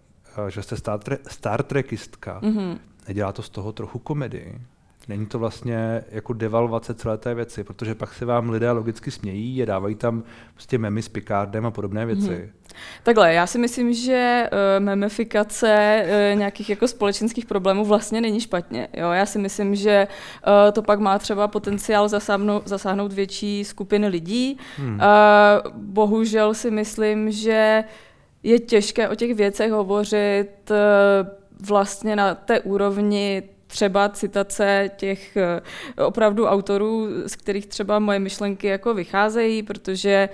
eh, 0.47 0.51
že 0.51 0.63
jste 0.63 0.77
Star, 0.77 1.01
Star 1.29 1.63
Trekistka, 1.63 2.41
mm-hmm. 2.41 2.79
nedělá 3.09 3.33
to 3.33 3.43
z 3.43 3.49
toho 3.49 3.73
trochu 3.73 3.99
komedii? 3.99 4.61
Není 5.09 5.27
to 5.27 5.39
vlastně 5.39 6.05
jako 6.11 6.33
devalvace 6.33 6.95
celé 6.95 7.19
té 7.19 7.35
věci, 7.35 7.65
protože 7.65 7.95
pak 7.95 8.15
se 8.15 8.25
vám 8.25 8.51
lidé 8.51 8.71
logicky 8.71 9.11
smějí 9.11 9.63
a 9.63 9.67
dávají 9.67 9.95
tam 9.95 10.23
prostě 10.55 10.79
memy 10.79 11.03
s 11.03 11.09
Picardem 11.09 11.67
a 11.67 11.71
podobné 11.71 12.07
věci. 12.07 12.35
Hmm. 12.35 12.51
Takhle, 13.03 13.35
já 13.35 13.47
si 13.47 13.59
myslím, 13.59 13.95
že 13.95 14.51
uh, 14.53 14.85
memifikace 14.85 16.05
uh, 16.05 16.39
nějakých 16.39 16.71
jako 16.71 16.89
společenských 16.89 17.47
problémů 17.47 17.85
vlastně 17.85 18.21
není 18.21 18.41
špatně. 18.41 18.89
Jo? 18.93 19.11
Já 19.11 19.27
si 19.27 19.39
myslím, 19.39 19.75
že 19.75 20.09
uh, 20.47 20.73
to 20.73 20.83
pak 20.83 20.99
má 20.99 21.19
třeba 21.19 21.49
potenciál 21.49 22.09
zasáhnout, 22.09 22.69
zasáhnout 22.69 23.13
větší 23.13 23.65
skupiny 23.65 24.09
lidí. 24.09 24.59
Hmm. 24.77 24.95
Uh, 24.95 25.01
bohužel 25.75 26.55
si 26.55 26.71
myslím, 26.71 27.31
že 27.31 27.85
je 28.43 28.59
těžké 28.59 29.09
o 29.09 29.15
těch 29.15 29.35
věcech 29.35 29.73
hovořit 29.73 30.71
uh, 30.71 30.77
vlastně 31.69 32.17
na 32.17 32.35
té 32.35 32.61
úrovni 32.61 33.43
třeba 33.69 34.09
citace 34.09 34.91
těch 34.97 35.37
eh, 35.37 35.61
opravdu 36.05 36.47
autorů, 36.47 37.09
z 37.27 37.37
kterých 37.37 37.67
třeba 37.67 37.99
moje 37.99 38.19
myšlenky 38.19 38.67
jako 38.67 38.95
vycházejí, 38.95 39.63
protože 39.63 40.29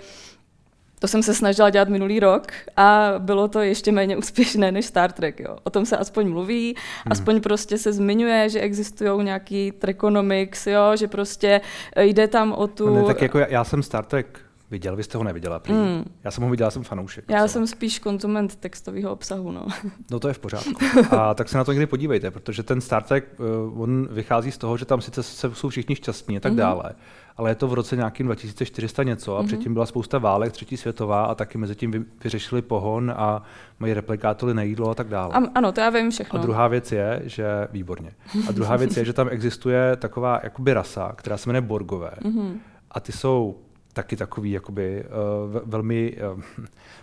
to 0.98 1.08
jsem 1.08 1.22
se 1.22 1.34
snažila 1.34 1.70
dělat 1.70 1.88
minulý 1.88 2.20
rok 2.20 2.52
a 2.76 3.14
bylo 3.18 3.48
to 3.48 3.60
ještě 3.60 3.92
méně 3.92 4.16
úspěšné 4.22 4.72
než 4.72 4.86
Star 4.86 5.12
Trek. 5.12 5.40
Jo. 5.40 5.56
O 5.64 5.70
tom 5.70 5.86
se 5.86 5.96
aspoň 5.96 6.28
mluví, 6.28 6.74
hmm. 6.76 7.12
aspoň 7.12 7.40
prostě 7.40 7.78
se 7.78 7.92
zmiňuje, 7.92 8.48
že 8.48 8.60
existují 8.60 9.24
nějaký 9.24 9.72
trekonomics, 9.72 10.66
jo, 10.66 10.96
že 10.96 11.08
prostě 11.08 11.60
jde 11.96 12.28
tam 12.28 12.52
o 12.52 12.66
tu... 12.66 12.94
Ne, 12.94 13.04
tak 13.04 13.22
jako 13.22 13.38
já, 13.38 13.46
já 13.46 13.64
jsem 13.64 13.82
Star 13.82 14.04
Trek 14.04 14.43
viděl, 14.74 14.96
vy 14.96 15.02
jste 15.02 15.18
ho 15.18 15.24
neviděla. 15.24 15.62
Mm. 15.68 16.04
Já 16.24 16.30
jsem 16.30 16.44
ho 16.44 16.50
viděl, 16.50 16.70
jsem 16.70 16.82
fanoušek. 16.82 17.24
Já 17.28 17.48
jsem 17.48 17.66
spíš 17.66 17.98
konzument 17.98 18.56
textového 18.56 19.12
obsahu. 19.12 19.52
No. 19.52 19.66
no 20.10 20.20
to 20.20 20.28
je 20.28 20.34
v 20.34 20.38
pořádku. 20.38 20.72
A 21.10 21.34
tak 21.34 21.48
se 21.48 21.58
na 21.58 21.64
to 21.64 21.72
někdy 21.72 21.86
podívejte, 21.86 22.30
protože 22.30 22.62
ten 22.62 22.80
Star 22.80 23.02
Trek, 23.02 23.24
uh, 23.38 23.82
on 23.82 24.08
vychází 24.10 24.50
z 24.50 24.58
toho, 24.58 24.76
že 24.76 24.84
tam 24.84 25.00
sice 25.00 25.22
jsou 25.22 25.68
všichni 25.68 25.96
šťastní 25.96 26.36
a 26.36 26.40
tak 26.40 26.52
mm-hmm. 26.52 26.56
dále, 26.56 26.94
ale 27.36 27.50
je 27.50 27.54
to 27.54 27.68
v 27.68 27.74
roce 27.74 27.96
nějakým 27.96 28.26
2400 28.26 29.02
něco 29.02 29.36
a 29.36 29.42
mm-hmm. 29.42 29.46
předtím 29.46 29.74
byla 29.74 29.86
spousta 29.86 30.18
válek, 30.18 30.52
třetí 30.52 30.76
světová 30.76 31.24
a 31.24 31.34
taky 31.34 31.58
mezi 31.58 31.74
tím 31.74 32.06
vyřešili 32.24 32.62
pohon 32.62 33.14
a 33.16 33.42
mají 33.78 33.94
replikátory 33.94 34.54
na 34.54 34.62
jídlo 34.62 34.90
a 34.90 34.94
tak 34.94 35.08
dále. 35.08 35.34
A, 35.34 35.42
ano, 35.54 35.72
to 35.72 35.80
já 35.80 35.90
vím 35.90 36.10
všechno. 36.10 36.38
A 36.38 36.42
druhá 36.42 36.68
věc 36.68 36.92
je, 36.92 37.22
že 37.24 37.68
výborně. 37.72 38.12
A 38.48 38.52
druhá 38.52 38.76
věc 38.76 38.96
je, 38.96 39.04
že 39.04 39.12
tam 39.12 39.28
existuje 39.30 39.96
taková 39.96 40.40
jakoby 40.42 40.74
rasa, 40.74 41.12
která 41.16 41.36
se 41.36 41.48
jmenuje 41.48 41.60
Borgové. 41.60 42.12
Mm-hmm. 42.22 42.58
A 42.90 43.00
ty 43.00 43.12
jsou 43.12 43.56
taky 43.94 44.16
takový 44.16 44.50
jakoby 44.50 45.04
uh, 45.04 45.60
velmi 45.64 46.16
uh, 46.34 46.42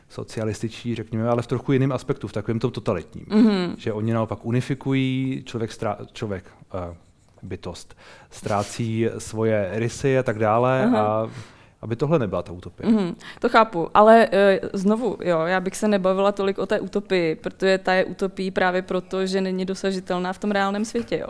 socialističtí, 0.09 0.95
řekněme, 0.95 1.29
ale 1.29 1.41
v 1.41 1.47
trochu 1.47 1.71
jiném 1.71 1.91
aspektu, 1.91 2.27
v 2.27 2.33
takovém 2.33 2.59
tom 2.59 2.71
totalitním. 2.71 3.25
Mm-hmm. 3.25 3.75
Že 3.77 3.93
oni 3.93 4.13
naopak 4.13 4.45
unifikují, 4.45 5.43
člověk, 5.45 5.71
strá, 5.71 5.97
člověk 6.13 6.45
uh, 6.73 6.95
bytost, 7.43 7.97
ztrácí 8.29 9.07
svoje 9.17 9.69
rysy 9.73 10.17
a 10.17 10.23
tak 10.23 10.39
dále 10.39 10.83
Aha. 10.83 10.99
a 10.99 11.29
aby 11.81 11.95
tohle 11.95 12.19
nebyla 12.19 12.43
ta 12.43 12.51
utopie. 12.51 12.89
Mm, 12.89 13.15
to 13.39 13.49
chápu, 13.49 13.89
ale 13.93 14.27
uh, 14.27 14.69
znovu, 14.73 15.17
jo, 15.23 15.39
já 15.39 15.59
bych 15.59 15.75
se 15.75 15.87
nebavila 15.87 16.31
tolik 16.31 16.59
o 16.59 16.65
té 16.65 16.79
utopii, 16.79 17.35
protože 17.35 17.77
ta 17.77 17.93
je 17.93 18.05
utopí 18.05 18.51
právě 18.51 18.81
proto, 18.81 19.25
že 19.25 19.41
není 19.41 19.65
dosažitelná 19.65 20.33
v 20.33 20.37
tom 20.37 20.51
reálném 20.51 20.85
světě. 20.85 21.17
Jo. 21.17 21.27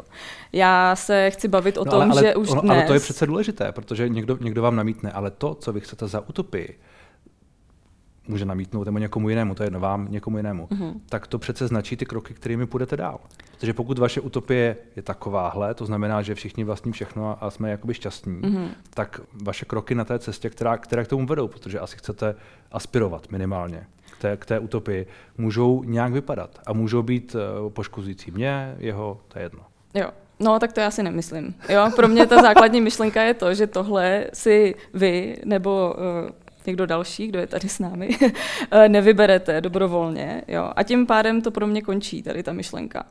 Já 0.53 0.95
se 0.95 1.29
chci 1.29 1.47
bavit 1.47 1.77
o 1.77 1.85
no, 1.85 1.91
tom, 1.91 2.01
ale, 2.01 2.11
ale, 2.11 2.21
že 2.21 2.35
už 2.35 2.49
ono, 2.49 2.61
dnes... 2.61 2.77
Ale 2.77 2.87
to 2.87 2.93
je 2.93 2.99
přece 2.99 3.27
důležité, 3.27 3.71
protože 3.71 4.09
někdo, 4.09 4.37
někdo 4.41 4.61
vám 4.61 4.75
namítne, 4.75 5.11
ale 5.11 5.31
to, 5.31 5.55
co 5.55 5.73
vy 5.73 5.79
chcete 5.79 6.07
za 6.07 6.29
utopii, 6.29 6.79
může 8.31 8.45
namítnout 8.45 8.83
nebo 8.83 8.97
někomu 8.97 9.29
jinému, 9.29 9.55
to 9.55 9.63
je 9.63 9.65
jedno 9.65 9.79
vám, 9.79 10.07
někomu 10.09 10.37
jinému, 10.37 10.67
mm-hmm. 10.67 10.93
tak 11.09 11.27
to 11.27 11.39
přece 11.39 11.67
značí 11.67 11.97
ty 11.97 12.05
kroky, 12.05 12.33
kterými 12.33 12.65
půjdete 12.65 12.97
dál. 12.97 13.19
Protože 13.51 13.73
pokud 13.73 13.99
vaše 13.99 14.21
utopie 14.21 14.77
je 14.95 15.01
takováhle, 15.01 15.73
to 15.73 15.85
znamená, 15.85 16.21
že 16.21 16.35
všichni 16.35 16.63
vlastní 16.63 16.91
všechno 16.91 17.43
a 17.43 17.51
jsme 17.51 17.71
jakoby 17.71 17.93
šťastní, 17.93 18.41
mm-hmm. 18.41 18.67
tak 18.93 19.21
vaše 19.43 19.65
kroky 19.65 19.95
na 19.95 20.05
té 20.05 20.19
cestě, 20.19 20.49
která, 20.49 20.77
které 20.77 21.03
k 21.03 21.07
tomu 21.07 21.25
vedou, 21.25 21.47
protože 21.47 21.79
asi 21.79 21.97
chcete 21.97 22.35
aspirovat 22.71 23.31
minimálně 23.31 23.87
k 24.11 24.21
té, 24.21 24.37
k 24.37 24.45
té 24.45 24.59
utopii, 24.59 25.07
můžou 25.37 25.83
nějak 25.83 26.13
vypadat 26.13 26.59
a 26.65 26.73
můžou 26.73 27.03
být 27.03 27.35
uh, 27.35 27.69
poškozující 27.69 28.31
mě, 28.31 28.75
jeho, 28.79 29.21
to 29.27 29.39
je 29.39 29.45
jedno. 29.45 29.61
Jo, 29.93 30.09
No, 30.41 30.59
tak 30.59 30.73
to 30.73 30.79
já 30.79 30.91
si 30.91 31.03
nemyslím. 31.03 31.55
Jo, 31.69 31.89
pro 31.95 32.07
mě 32.07 32.27
ta 32.27 32.41
základní 32.41 32.81
myšlenka 32.81 33.23
je 33.23 33.33
to, 33.33 33.53
že 33.53 33.67
tohle 33.67 34.25
si 34.33 34.75
vy 34.93 35.37
nebo 35.45 35.95
uh, 35.97 36.29
někdo 36.65 36.85
další, 36.85 37.27
kdo 37.27 37.39
je 37.39 37.47
tady 37.47 37.69
s 37.69 37.79
námi, 37.79 38.09
eh, 38.71 38.89
nevyberete 38.89 39.61
dobrovolně. 39.61 40.41
Jo? 40.47 40.71
A 40.75 40.83
tím 40.83 41.05
pádem 41.05 41.41
to 41.41 41.51
pro 41.51 41.67
mě 41.67 41.81
končí, 41.81 42.23
tady 42.23 42.43
ta 42.43 42.53
myšlenka. 42.53 43.05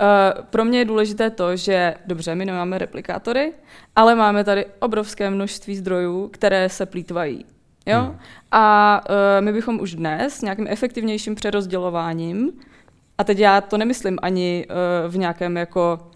Uh, 0.00 0.44
pro 0.44 0.64
mě 0.64 0.78
je 0.78 0.84
důležité 0.84 1.30
to, 1.30 1.56
že 1.56 1.94
dobře, 2.06 2.34
my 2.34 2.44
nemáme 2.44 2.78
replikátory, 2.78 3.52
ale 3.96 4.14
máme 4.14 4.44
tady 4.44 4.66
obrovské 4.78 5.30
množství 5.30 5.76
zdrojů, 5.76 6.28
které 6.28 6.68
se 6.68 6.86
plítvají. 6.86 7.44
Jo? 7.86 8.00
Hmm. 8.00 8.18
A 8.52 9.00
uh, 9.08 9.44
my 9.44 9.52
bychom 9.52 9.80
už 9.80 9.94
dnes 9.94 10.42
nějakým 10.42 10.66
efektivnějším 10.68 11.34
přerozdělováním, 11.34 12.52
a 13.18 13.24
teď 13.24 13.38
já 13.38 13.60
to 13.60 13.78
nemyslím 13.78 14.18
ani 14.22 14.66
v 15.08 15.18
nějakém 15.18 15.56
jako 15.56 16.10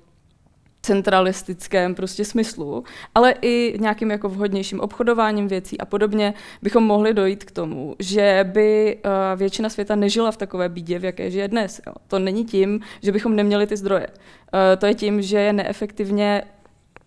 centralistickém 0.83 1.95
prostě 1.95 2.25
smyslu, 2.25 2.85
ale 3.15 3.35
i 3.43 3.77
nějakým 3.81 4.11
jako 4.11 4.29
vhodnějším 4.29 4.81
obchodováním 4.81 5.49
věcí 5.49 5.79
a 5.79 5.85
podobně 5.85 6.35
bychom 6.63 6.85
mohli 6.85 7.15
dojít 7.15 7.45
k 7.45 7.51
tomu, 7.51 7.97
že 7.99 8.45
by 8.53 8.99
uh, 9.05 9.11
většina 9.39 9.69
světa 9.69 9.95
nežila 9.97 10.31
v 10.31 10.37
takové 10.37 10.69
bídě, 10.69 10.99
v 10.99 11.05
jaké 11.05 11.31
žije 11.31 11.49
dnes. 11.49 11.81
Jo. 11.87 11.93
To 12.09 12.19
není 12.19 12.45
tím, 12.45 12.81
že 13.03 13.13
bychom 13.13 13.37
neměli 13.37 13.67
ty 13.67 13.77
zdroje. 13.77 14.07
Uh, 14.07 14.61
to 14.79 14.87
je 14.87 14.95
tím, 14.95 15.23
že 15.23 15.39
je 15.39 15.53
neefektivně 15.53 16.43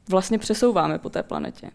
vlastně 0.10 0.38
přesouváme 0.38 1.00
po 1.00 1.10
té 1.10 1.24
planetě. 1.24 1.72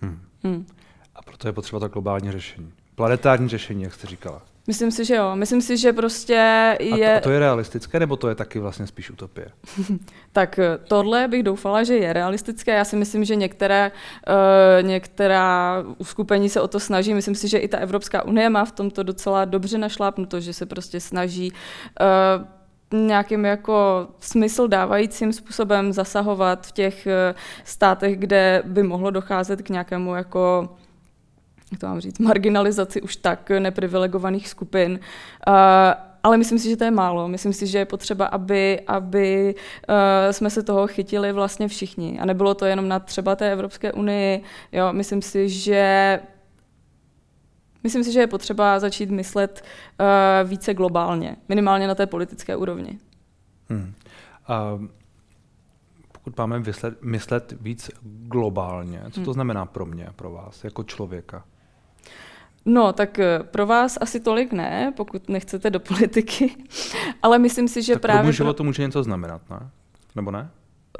Hmm. 0.00 0.20
Hmm. 0.44 0.66
A 1.14 1.22
proto 1.22 1.48
je 1.48 1.52
potřeba 1.52 1.80
to 1.80 1.88
globální 1.88 2.32
řešení. 2.32 2.72
Planetární 2.94 3.48
řešení, 3.48 3.82
jak 3.82 3.94
jste 3.94 4.06
říkala. 4.06 4.42
Myslím 4.66 4.90
si, 4.90 5.04
že 5.04 5.14
jo. 5.14 5.36
Myslím 5.36 5.62
si, 5.62 5.76
že 5.76 5.92
prostě 5.92 6.76
je... 6.80 7.10
A 7.10 7.14
to, 7.14 7.18
a 7.18 7.20
to 7.20 7.30
je 7.30 7.38
realistické, 7.38 8.00
nebo 8.00 8.16
to 8.16 8.28
je 8.28 8.34
taky 8.34 8.58
vlastně 8.58 8.86
spíš 8.86 9.10
utopie? 9.10 9.46
tak 10.32 10.58
eh, 10.58 10.78
tohle 10.88 11.28
bych 11.28 11.42
doufala, 11.42 11.82
že 11.82 11.96
je 11.96 12.12
realistické. 12.12 12.74
Já 12.74 12.84
si 12.84 12.96
myslím, 12.96 13.24
že 13.24 13.36
některé, 13.36 13.90
uh, 14.28 14.88
některá 14.88 15.76
uskupení 15.98 16.48
se 16.48 16.60
o 16.60 16.68
to 16.68 16.80
snaží. 16.80 17.14
Myslím 17.14 17.34
si, 17.34 17.48
že 17.48 17.58
i 17.58 17.68
ta 17.68 17.78
Evropská 17.78 18.22
unie 18.22 18.50
má 18.50 18.64
v 18.64 18.72
tomto 18.72 19.02
docela 19.02 19.44
dobře 19.44 19.78
našlápnuto, 19.78 20.40
že 20.40 20.52
se 20.52 20.66
prostě 20.66 21.00
snaží 21.00 21.52
uh, 21.52 22.46
nějakým 23.06 23.44
jako 23.44 24.08
smysl 24.20 24.68
dávajícím 24.68 25.32
způsobem 25.32 25.92
zasahovat 25.92 26.66
v 26.66 26.72
těch 26.72 27.08
státech, 27.64 28.18
kde 28.18 28.62
by 28.66 28.82
mohlo 28.82 29.10
docházet 29.10 29.62
k 29.62 29.68
nějakému 29.68 30.14
jako 30.14 30.68
jak 31.72 31.80
to 31.80 31.86
mám 31.86 32.00
říct, 32.00 32.18
marginalizaci 32.18 33.02
už 33.02 33.16
tak 33.16 33.50
neprivilegovaných 33.50 34.48
skupin. 34.48 35.00
Uh, 35.48 35.54
ale 36.22 36.36
myslím 36.36 36.58
si, 36.58 36.70
že 36.70 36.76
to 36.76 36.84
je 36.84 36.90
málo. 36.90 37.28
Myslím 37.28 37.52
si, 37.52 37.66
že 37.66 37.78
je 37.78 37.84
potřeba, 37.84 38.26
aby, 38.26 38.80
aby 38.86 39.54
uh, 39.88 39.94
jsme 40.30 40.50
se 40.50 40.62
toho 40.62 40.86
chytili 40.86 41.32
vlastně 41.32 41.68
všichni. 41.68 42.20
A 42.20 42.24
nebylo 42.24 42.54
to 42.54 42.64
jenom 42.66 42.88
na 42.88 42.98
třeba 42.98 43.36
té 43.36 43.52
Evropské 43.52 43.92
unii. 43.92 44.42
Jo, 44.72 44.92
myslím 44.92 45.22
si, 45.22 45.48
že 45.48 46.20
Myslím 47.84 48.04
si, 48.04 48.12
že 48.12 48.20
je 48.20 48.26
potřeba 48.26 48.80
začít 48.80 49.10
myslet 49.10 49.64
uh, 50.00 50.48
více 50.48 50.74
globálně, 50.74 51.36
minimálně 51.48 51.86
na 51.86 51.94
té 51.94 52.06
politické 52.06 52.56
úrovni. 52.56 52.98
Hmm. 53.68 53.94
Uh, 54.80 54.86
pokud 56.12 56.38
máme 56.38 56.58
myslet, 56.58 57.02
myslet 57.02 57.54
víc 57.60 57.90
globálně, 58.02 59.02
co 59.10 59.20
to 59.20 59.24
hmm. 59.24 59.34
znamená 59.34 59.66
pro 59.66 59.86
mě, 59.86 60.08
pro 60.16 60.30
vás, 60.30 60.64
jako 60.64 60.82
člověka? 60.82 61.44
No, 62.64 62.92
tak 62.92 63.18
eh, 63.18 63.40
pro 63.42 63.66
vás 63.66 63.98
asi 64.00 64.20
tolik 64.20 64.52
ne, 64.52 64.92
pokud 64.96 65.28
nechcete 65.28 65.70
do 65.70 65.80
politiky, 65.80 66.54
ale 67.22 67.38
myslím 67.38 67.68
si, 67.68 67.82
že 67.82 67.92
tak 67.92 68.02
právě... 68.02 68.22
Tak 68.22 68.34
život 68.34 68.56
to 68.56 68.64
může 68.64 68.82
něco 68.82 69.02
znamenat, 69.02 69.42
ne? 69.50 69.70
Nebo 70.16 70.30
ne? 70.30 70.50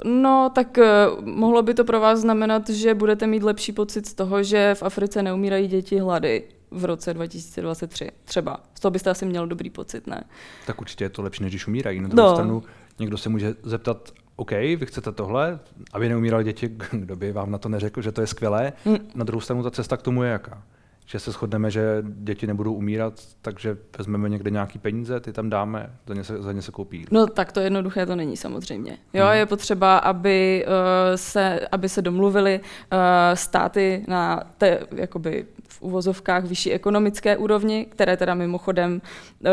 No, 0.05 0.51
tak 0.55 0.79
uh, 0.79 1.25
mohlo 1.27 1.63
by 1.63 1.75
to 1.75 1.85
pro 1.85 2.01
vás 2.01 2.21
znamenat, 2.21 2.69
že 2.69 2.95
budete 2.95 3.27
mít 3.27 3.43
lepší 3.43 3.73
pocit 3.73 4.07
z 4.07 4.15
toho, 4.15 4.43
že 4.43 4.75
v 4.75 4.83
Africe 4.83 5.23
neumírají 5.23 5.69
děti 5.69 5.99
hlady 5.99 6.45
v 6.71 6.85
roce 6.85 7.15
2023. 7.15 8.11
Třeba. 8.25 8.61
Z 8.75 8.81
toho 8.81 8.91
byste 8.91 9.11
asi 9.11 9.27
měl 9.27 9.47
dobrý 9.47 9.71
pocit, 9.71 10.07
ne? 10.07 10.25
Tak 10.67 10.81
určitě 10.81 11.05
je 11.05 11.09
to 11.09 11.23
lepší, 11.23 11.43
než 11.43 11.53
když 11.53 11.67
umírají. 11.67 12.01
Na 12.01 12.09
druhou 12.09 12.29
no. 12.29 12.35
stranu 12.35 12.63
někdo 12.99 13.19
se 13.19 13.29
může 13.29 13.55
zeptat, 13.63 14.13
OK, 14.37 14.51
vy 14.51 14.87
chcete 14.87 15.13
tohle, 15.13 15.59
aby 15.93 16.09
neumírali 16.09 16.45
děti, 16.45 16.69
kdo 16.91 17.17
by 17.17 17.33
vám 17.33 17.51
na 17.51 17.59
to 17.59 17.69
neřekl, 17.69 18.03
že 18.03 18.13
to 18.13 18.21
je 18.21 18.27
skvělé. 18.27 18.73
Mm. 18.85 18.99
Na 19.15 19.25
druhou 19.25 19.41
stranu 19.41 19.63
ta 19.63 19.71
cesta 19.71 19.97
k 19.97 20.03
tomu 20.03 20.23
je 20.23 20.31
jaká? 20.31 20.63
Že 21.07 21.19
se 21.19 21.31
shodneme, 21.31 21.71
že 21.71 22.03
děti 22.03 22.47
nebudou 22.47 22.75
umírat, 22.75 23.15
takže 23.43 23.77
vezmeme 23.99 24.29
někde 24.29 24.51
nějaký 24.51 24.79
peníze, 24.79 25.21
ty 25.21 25.33
tam 25.33 25.51
dáme, 25.51 25.91
za 26.07 26.15
ně 26.15 26.25
se, 26.25 26.43
za 26.43 26.53
ně 26.53 26.63
se 26.63 26.73
koupí. 26.73 27.07
No 27.11 27.27
tak 27.27 27.53
to 27.53 27.61
jednoduché 27.61 28.07
to 28.07 28.17
není 28.17 28.37
samozřejmě. 28.37 28.99
Jo, 29.13 29.27
hmm. 29.27 29.35
je 29.35 29.47
potřeba, 29.47 29.99
aby, 29.99 30.67
uh, 30.67 30.73
se, 31.17 31.61
aby 31.73 31.89
se 31.89 32.03
domluvili 32.03 32.61
uh, 32.61 32.99
státy 33.35 34.05
na 34.09 34.43
té, 34.59 34.79
jakoby 34.97 35.47
v 35.69 35.83
uvozovkách 35.83 36.45
vyšší 36.45 36.73
ekonomické 36.73 37.37
úrovni, 37.37 37.87
které 37.91 38.17
teda 38.17 38.35
mimochodem 38.35 38.93
uh, 39.41 39.51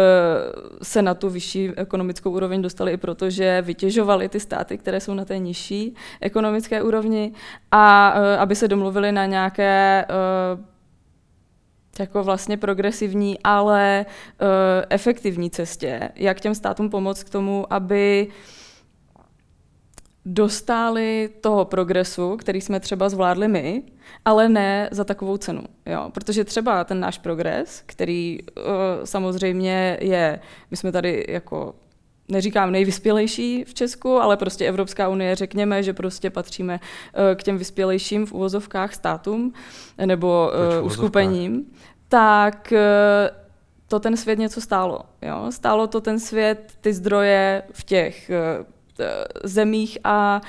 se 0.83 1.01
na 1.01 1.13
tu 1.13 1.29
vyšší 1.29 1.69
ekonomickou 1.75 2.31
úroveň 2.31 2.61
dostaly 2.61 2.91
i 2.91 2.97
proto, 2.97 3.29
že 3.29 3.61
vytěžovaly 3.61 4.29
ty 4.29 4.39
státy, 4.39 4.77
které 4.77 4.99
jsou 4.99 5.13
na 5.13 5.25
té 5.25 5.37
nižší 5.37 5.95
ekonomické 6.21 6.83
úrovni 6.83 7.31
a 7.71 8.07
aby 8.37 8.55
se 8.55 8.67
domluvili 8.67 9.11
na 9.11 9.25
nějaké 9.25 10.05
jako 11.99 12.23
vlastně 12.23 12.57
progresivní, 12.57 13.39
ale 13.43 14.05
uh, 14.41 14.47
efektivní 14.89 15.49
cestě, 15.49 16.09
jak 16.15 16.39
těm 16.39 16.55
státům 16.55 16.89
pomoct 16.89 17.23
k 17.23 17.29
tomu, 17.29 17.73
aby 17.73 18.27
dostali 20.25 21.29
toho 21.41 21.65
progresu, 21.65 22.37
který 22.37 22.61
jsme 22.61 22.79
třeba 22.79 23.09
zvládli 23.09 23.47
my, 23.47 23.83
ale 24.25 24.49
ne 24.49 24.89
za 24.91 25.03
takovou 25.03 25.37
cenu. 25.37 25.63
Jo? 25.85 26.09
Protože 26.13 26.43
třeba 26.43 26.83
ten 26.83 26.99
náš 26.99 27.17
progres, 27.17 27.83
který 27.85 28.39
uh, 28.41 28.63
samozřejmě 29.03 29.97
je, 30.01 30.39
my 30.71 30.77
jsme 30.77 30.91
tady 30.91 31.25
jako 31.29 31.75
neříkám 32.29 32.71
nejvyspělejší 32.71 33.63
v 33.63 33.73
Česku, 33.73 34.17
ale 34.17 34.37
prostě 34.37 34.65
Evropská 34.65 35.07
unie, 35.09 35.35
řekněme, 35.35 35.83
že 35.83 35.93
prostě 35.93 36.29
patříme 36.29 36.79
uh, 36.79 37.35
k 37.35 37.43
těm 37.43 37.57
vyspělejším 37.57 38.25
v 38.25 38.33
úvozovkách 38.33 38.93
státům 38.93 39.53
nebo 40.05 40.51
uh, 40.79 40.85
uskupením, 40.85 41.65
tak 42.07 42.73
to 43.87 43.99
ten 43.99 44.17
svět 44.17 44.39
něco 44.39 44.61
stálo. 44.61 45.01
Jo? 45.21 45.45
Stálo 45.49 45.87
to 45.87 46.01
ten 46.01 46.19
svět 46.19 46.73
ty 46.81 46.93
zdroje 46.93 47.63
v 47.73 47.83
těch 47.83 48.31
zemích 49.43 49.97
a 50.03 50.41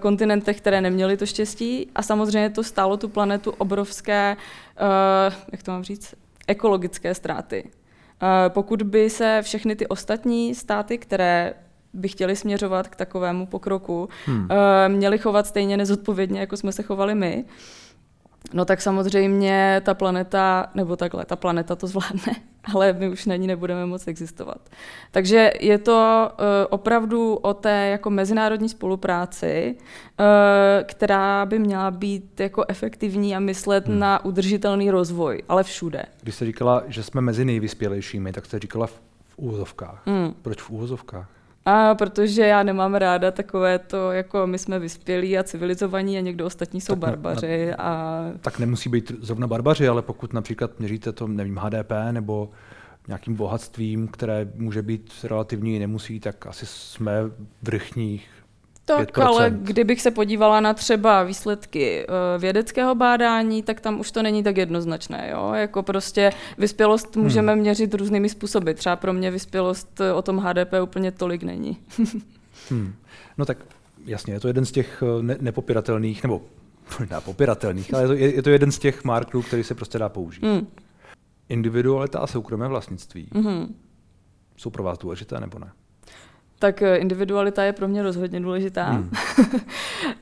kontinentech, 0.00 0.56
které 0.56 0.80
neměly 0.80 1.16
to 1.16 1.26
štěstí 1.26 1.90
a 1.94 2.02
samozřejmě 2.02 2.50
to 2.50 2.62
stálo 2.62 2.96
tu 2.96 3.08
planetu 3.08 3.50
obrovské, 3.50 4.36
jak 5.52 5.62
to 5.62 5.70
mám 5.70 5.84
říct, 5.84 6.14
ekologické 6.46 7.14
ztráty. 7.14 7.70
Pokud 8.48 8.82
by 8.82 9.10
se 9.10 9.40
všechny 9.42 9.76
ty 9.76 9.86
ostatní 9.86 10.54
státy, 10.54 10.98
které 10.98 11.54
by 11.92 12.08
chtěli 12.08 12.36
směřovat 12.36 12.88
k 12.88 12.96
takovému 12.96 13.46
pokroku, 13.46 14.08
hmm. 14.26 14.48
měli 14.88 15.18
chovat 15.18 15.46
stejně 15.46 15.76
nezodpovědně, 15.76 16.40
jako 16.40 16.56
jsme 16.56 16.72
se 16.72 16.82
chovali 16.82 17.14
my, 17.14 17.44
No 18.52 18.64
tak 18.64 18.80
samozřejmě 18.80 19.82
ta 19.84 19.94
planeta, 19.94 20.66
nebo 20.74 20.96
takhle, 20.96 21.24
ta 21.24 21.36
planeta 21.36 21.76
to 21.76 21.86
zvládne, 21.86 22.34
ale 22.74 22.92
my 22.92 23.08
už 23.08 23.26
na 23.26 23.36
ní 23.36 23.46
nebudeme 23.46 23.86
moc 23.86 24.08
existovat. 24.08 24.70
Takže 25.10 25.52
je 25.60 25.78
to 25.78 26.28
uh, 26.32 26.46
opravdu 26.70 27.34
o 27.34 27.54
té 27.54 27.88
jako 27.88 28.10
mezinárodní 28.10 28.68
spolupráci, 28.68 29.76
uh, 29.76 30.26
která 30.84 31.46
by 31.46 31.58
měla 31.58 31.90
být 31.90 32.40
jako 32.40 32.64
efektivní 32.68 33.36
a 33.36 33.40
myslet 33.40 33.88
hmm. 33.88 33.98
na 33.98 34.24
udržitelný 34.24 34.90
rozvoj, 34.90 35.42
ale 35.48 35.64
všude. 35.64 36.04
Když 36.22 36.34
jste 36.34 36.44
říkala, 36.44 36.82
že 36.86 37.02
jsme 37.02 37.20
mezi 37.20 37.44
nejvyspělejšími, 37.44 38.32
tak 38.32 38.46
jste 38.46 38.58
říkala 38.58 38.86
v, 38.86 39.00
v 39.28 39.38
úvozovkách. 39.38 40.02
Hmm. 40.06 40.34
Proč 40.42 40.62
v 40.62 40.70
úvozovkách? 40.70 41.28
A 41.66 41.94
protože 41.94 42.42
já 42.42 42.62
nemám 42.62 42.94
ráda 42.94 43.30
takové 43.30 43.78
to, 43.78 44.12
jako 44.12 44.46
my 44.46 44.58
jsme 44.58 44.78
vyspělí 44.78 45.38
a 45.38 45.42
civilizovaní 45.42 46.18
a 46.18 46.20
někdo 46.20 46.46
ostatní 46.46 46.80
jsou 46.80 46.92
tak 46.92 47.00
barbaři. 47.00 47.66
Na, 47.66 47.76
a... 47.78 48.24
Tak 48.40 48.58
nemusí 48.58 48.88
být 48.88 49.12
zrovna 49.20 49.46
barbaři, 49.46 49.88
ale 49.88 50.02
pokud 50.02 50.32
například 50.32 50.78
měříte 50.78 51.12
to, 51.12 51.28
nevím, 51.28 51.56
HDP 51.56 51.92
nebo 52.10 52.50
nějakým 53.08 53.34
bohatstvím, 53.34 54.08
které 54.08 54.48
může 54.54 54.82
být 54.82 55.12
relativní, 55.24 55.78
nemusí, 55.78 56.20
tak 56.20 56.46
asi 56.46 56.66
jsme 56.66 57.12
vrchních 57.62 58.28
tak, 58.84 59.16
5%. 59.16 59.26
ale 59.26 59.52
kdybych 59.56 60.00
se 60.00 60.10
podívala 60.10 60.60
na 60.60 60.74
třeba 60.74 61.22
výsledky 61.22 62.06
uh, 62.06 62.42
vědeckého 62.42 62.94
bádání, 62.94 63.62
tak 63.62 63.80
tam 63.80 64.00
už 64.00 64.10
to 64.10 64.22
není 64.22 64.42
tak 64.42 64.56
jednoznačné. 64.56 65.28
Jo? 65.32 65.52
Jako 65.54 65.82
prostě 65.82 66.32
vyspělost 66.58 67.16
hmm. 67.16 67.24
můžeme 67.24 67.52
hmm. 67.52 67.60
měřit 67.60 67.94
různými 67.94 68.28
způsoby. 68.28 68.72
Třeba 68.72 68.96
pro 68.96 69.12
mě 69.12 69.30
vyspělost 69.30 70.00
eh, 70.00 70.12
o 70.12 70.22
tom 70.22 70.38
HDP 70.38 70.72
úplně 70.82 71.12
tolik 71.12 71.42
není. 71.42 71.78
hmm. 72.70 72.94
No 73.38 73.44
tak 73.44 73.58
jasně, 74.04 74.34
je 74.34 74.40
to 74.40 74.48
jeden 74.48 74.64
z 74.64 74.72
těch 74.72 75.02
eh, 75.02 75.22
ne- 75.22 75.38
nepopiratelných, 75.40 76.22
nebo 76.22 76.42
možná 77.00 77.20
popiratelných, 77.20 77.94
ale 77.94 78.02
je 78.02 78.08
to, 78.08 78.14
je, 78.14 78.34
je 78.34 78.42
to 78.42 78.50
jeden 78.50 78.72
z 78.72 78.78
těch 78.78 79.04
markerů, 79.04 79.42
který 79.42 79.64
se 79.64 79.74
prostě 79.74 79.98
dá 79.98 80.08
použít. 80.08 80.42
Hmm. 80.42 80.66
Individualita 81.48 82.18
a 82.18 82.26
soukromé 82.26 82.68
vlastnictví 82.68 83.28
hmm. 83.34 83.74
jsou 84.56 84.70
pro 84.70 84.82
vás 84.82 84.98
důležité 84.98 85.40
nebo 85.40 85.58
ne? 85.58 85.72
Tak 86.58 86.82
eh, 86.82 86.96
individualita 86.96 87.64
je 87.64 87.72
pro 87.72 87.88
mě 87.88 88.02
rozhodně 88.02 88.40
důležitá. 88.40 88.84
Hmm. 88.84 89.10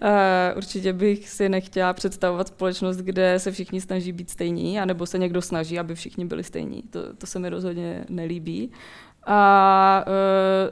Eh, 0.05 0.55
určitě 0.57 0.92
bych 0.92 1.29
si 1.29 1.49
nechtěla 1.49 1.92
představovat 1.92 2.49
společnost, 2.49 2.97
kde 2.97 3.38
se 3.38 3.53
všichni 3.53 3.81
snaží 3.81 4.12
být 4.12 4.31
stejní, 4.31 4.81
anebo 4.81 5.07
se 5.07 5.18
někdo 5.18 5.42
snaží, 5.42 5.79
aby 5.79 5.95
všichni 5.95 6.25
byli 6.25 6.45
stejní. 6.45 6.83
To, 6.83 7.14
to 7.14 7.27
se 7.27 7.38
mi 7.38 7.49
rozhodně 7.49 8.05
nelíbí. 8.09 8.73
A 9.27 10.05
uh, 10.07 10.12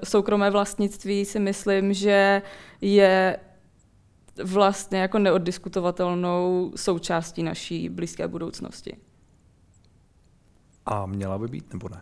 soukromé 0.05 0.51
vlastnictví 0.51 1.25
si 1.25 1.38
myslím, 1.40 1.94
že 1.94 2.42
je 2.81 3.38
vlastně 4.44 4.99
jako 4.99 5.18
neoddiskutovatelnou 5.18 6.73
součástí 6.77 7.42
naší 7.42 7.88
blízké 7.88 8.29
budoucnosti. 8.29 8.96
A 10.87 11.07
měla 11.07 11.38
by 11.38 11.49
být 11.49 11.73
nebo 11.73 11.88
ne? 11.88 12.01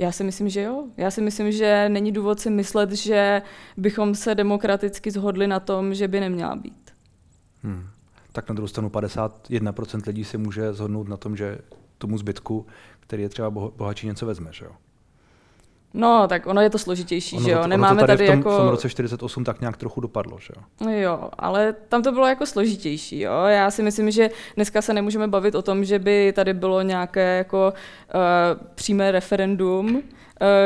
Já 0.00 0.12
si 0.12 0.24
myslím, 0.24 0.48
že 0.48 0.62
jo. 0.62 0.84
Já 0.96 1.10
si 1.10 1.20
myslím, 1.20 1.52
že 1.52 1.88
není 1.88 2.12
důvod 2.12 2.40
si 2.40 2.50
myslet, 2.50 2.92
že 2.92 3.42
bychom 3.76 4.14
se 4.14 4.34
demokraticky 4.34 5.10
zhodli 5.10 5.46
na 5.46 5.60
tom, 5.60 5.94
že 5.94 6.08
by 6.08 6.20
neměla 6.20 6.56
být. 6.56 6.90
Hmm. 7.62 7.86
Tak 8.32 8.48
na 8.48 8.54
druhou 8.54 8.68
stranu 8.68 8.88
51% 8.88 10.02
lidí 10.06 10.24
si 10.24 10.38
může 10.38 10.72
zhodnout 10.72 11.08
na 11.08 11.16
tom, 11.16 11.36
že 11.36 11.58
tomu 11.98 12.18
zbytku, 12.18 12.66
který 13.00 13.22
je 13.22 13.28
třeba 13.28 13.50
bohatší, 13.50 14.06
něco 14.06 14.26
vezme, 14.26 14.52
že 14.52 14.64
jo? 14.64 14.72
No, 15.94 16.28
tak 16.28 16.46
ono 16.46 16.60
je 16.60 16.70
to 16.70 16.78
složitější, 16.78 17.36
ono 17.36 17.44
že 17.44 17.50
jo? 17.50 17.66
Nemáme 17.66 18.00
to 18.00 18.06
tady, 18.06 18.16
tady 18.16 18.24
v 18.24 18.30
tom, 18.30 18.38
jako... 18.38 18.50
v 18.50 18.56
tom 18.56 18.68
roce 18.68 18.88
48 18.88 19.44
tak 19.44 19.60
nějak 19.60 19.76
trochu 19.76 20.00
dopadlo, 20.00 20.38
že 20.38 20.52
jo? 20.56 20.90
Jo, 20.90 21.28
ale 21.38 21.74
tam 21.88 22.02
to 22.02 22.12
bylo 22.12 22.26
jako 22.26 22.46
složitější, 22.46 23.20
jo? 23.20 23.44
Já 23.44 23.70
si 23.70 23.82
myslím, 23.82 24.10
že 24.10 24.30
dneska 24.56 24.82
se 24.82 24.94
nemůžeme 24.94 25.28
bavit 25.28 25.54
o 25.54 25.62
tom, 25.62 25.84
že 25.84 25.98
by 25.98 26.32
tady 26.36 26.54
bylo 26.54 26.82
nějaké 26.82 27.36
jako 27.36 27.72
uh, 28.14 28.20
přímé 28.74 29.10
referendum, 29.12 29.96
uh, 29.96 30.02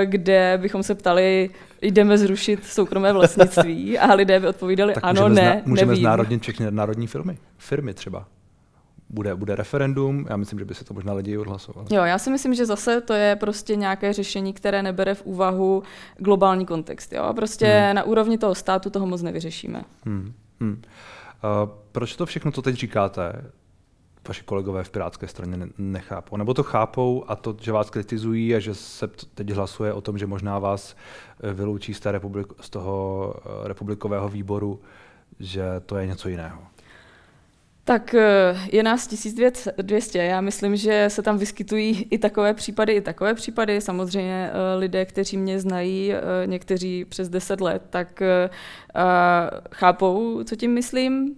kde 0.04 0.58
bychom 0.62 0.82
se 0.82 0.94
ptali, 0.94 1.50
jdeme 1.82 2.18
zrušit 2.18 2.64
soukromé 2.64 3.12
vlastnictví 3.12 3.98
a 3.98 4.14
lidé 4.14 4.40
by 4.40 4.46
odpovídali 4.46 4.94
tak 4.94 5.04
ano, 5.04 5.22
můžeme 5.28 5.34
ne, 5.34 5.50
zna- 5.50 5.62
Můžeme 5.70 5.86
nevím. 5.90 6.02
znárodnit 6.02 6.42
všechny 6.42 6.66
národní 6.70 7.06
firmy, 7.06 7.38
firmy 7.58 7.94
třeba 7.94 8.26
bude, 9.14 9.34
bude 9.34 9.56
referendum, 9.56 10.26
já 10.30 10.36
myslím, 10.36 10.58
že 10.58 10.64
by 10.64 10.74
se 10.74 10.84
to 10.84 10.94
možná 10.94 11.12
lidi 11.12 11.38
odhlasovali. 11.38 11.86
Jo, 11.90 12.02
já 12.04 12.18
si 12.18 12.30
myslím, 12.30 12.54
že 12.54 12.66
zase 12.66 13.00
to 13.00 13.12
je 13.12 13.36
prostě 13.36 13.76
nějaké 13.76 14.12
řešení, 14.12 14.52
které 14.52 14.82
nebere 14.82 15.14
v 15.14 15.22
úvahu 15.22 15.82
globální 16.18 16.66
kontext. 16.66 17.12
Jo? 17.12 17.32
Prostě 17.36 17.66
hmm. 17.66 17.96
na 17.96 18.02
úrovni 18.02 18.38
toho 18.38 18.54
státu 18.54 18.90
toho 18.90 19.06
moc 19.06 19.22
nevyřešíme. 19.22 19.84
Hmm. 20.04 20.32
Hmm. 20.60 20.72
Uh, 20.72 21.70
proč 21.92 22.16
to 22.16 22.26
všechno, 22.26 22.52
co 22.52 22.62
teď 22.62 22.74
říkáte, 22.74 23.44
vaši 24.28 24.42
kolegové 24.44 24.84
v 24.84 24.90
Pirátské 24.90 25.28
straně 25.28 25.68
nechápou? 25.78 26.36
Nebo 26.36 26.54
to 26.54 26.62
chápou 26.62 27.24
a 27.28 27.36
to, 27.36 27.56
že 27.60 27.72
vás 27.72 27.90
kritizují 27.90 28.54
a 28.54 28.58
že 28.58 28.74
se 28.74 29.08
teď 29.34 29.50
hlasuje 29.50 29.92
o 29.92 30.00
tom, 30.00 30.18
že 30.18 30.26
možná 30.26 30.58
vás 30.58 30.96
eh, 31.42 31.52
vyloučí 31.52 31.94
z, 31.94 32.00
té 32.00 32.12
republik, 32.12 32.46
z 32.60 32.70
toho 32.70 33.34
eh, 33.36 33.68
republikového 33.68 34.28
výboru, 34.28 34.80
že 35.40 35.64
to 35.86 35.96
je 35.96 36.06
něco 36.06 36.28
jiného? 36.28 36.62
Tak 37.86 38.14
eh, 38.14 38.56
je 38.72 38.82
nás 38.82 39.06
1200. 39.06 40.18
Já 40.18 40.40
myslím, 40.40 40.76
že 40.76 41.06
se 41.08 41.22
tam 41.22 41.38
vyskytují 41.38 42.06
i 42.10 42.18
takové 42.18 42.54
případy, 42.54 42.92
i 42.92 43.00
takové 43.00 43.34
případy. 43.34 43.80
Samozřejmě 43.80 44.50
eh, 44.50 44.76
lidé, 44.78 45.04
kteří 45.04 45.36
mě 45.36 45.60
znají, 45.60 46.12
eh, 46.12 46.20
někteří 46.46 47.04
přes 47.04 47.28
10 47.28 47.60
let, 47.60 47.82
tak 47.90 48.22
chápou, 49.72 50.44
co 50.44 50.56
tím 50.56 50.74
myslím. 50.74 51.34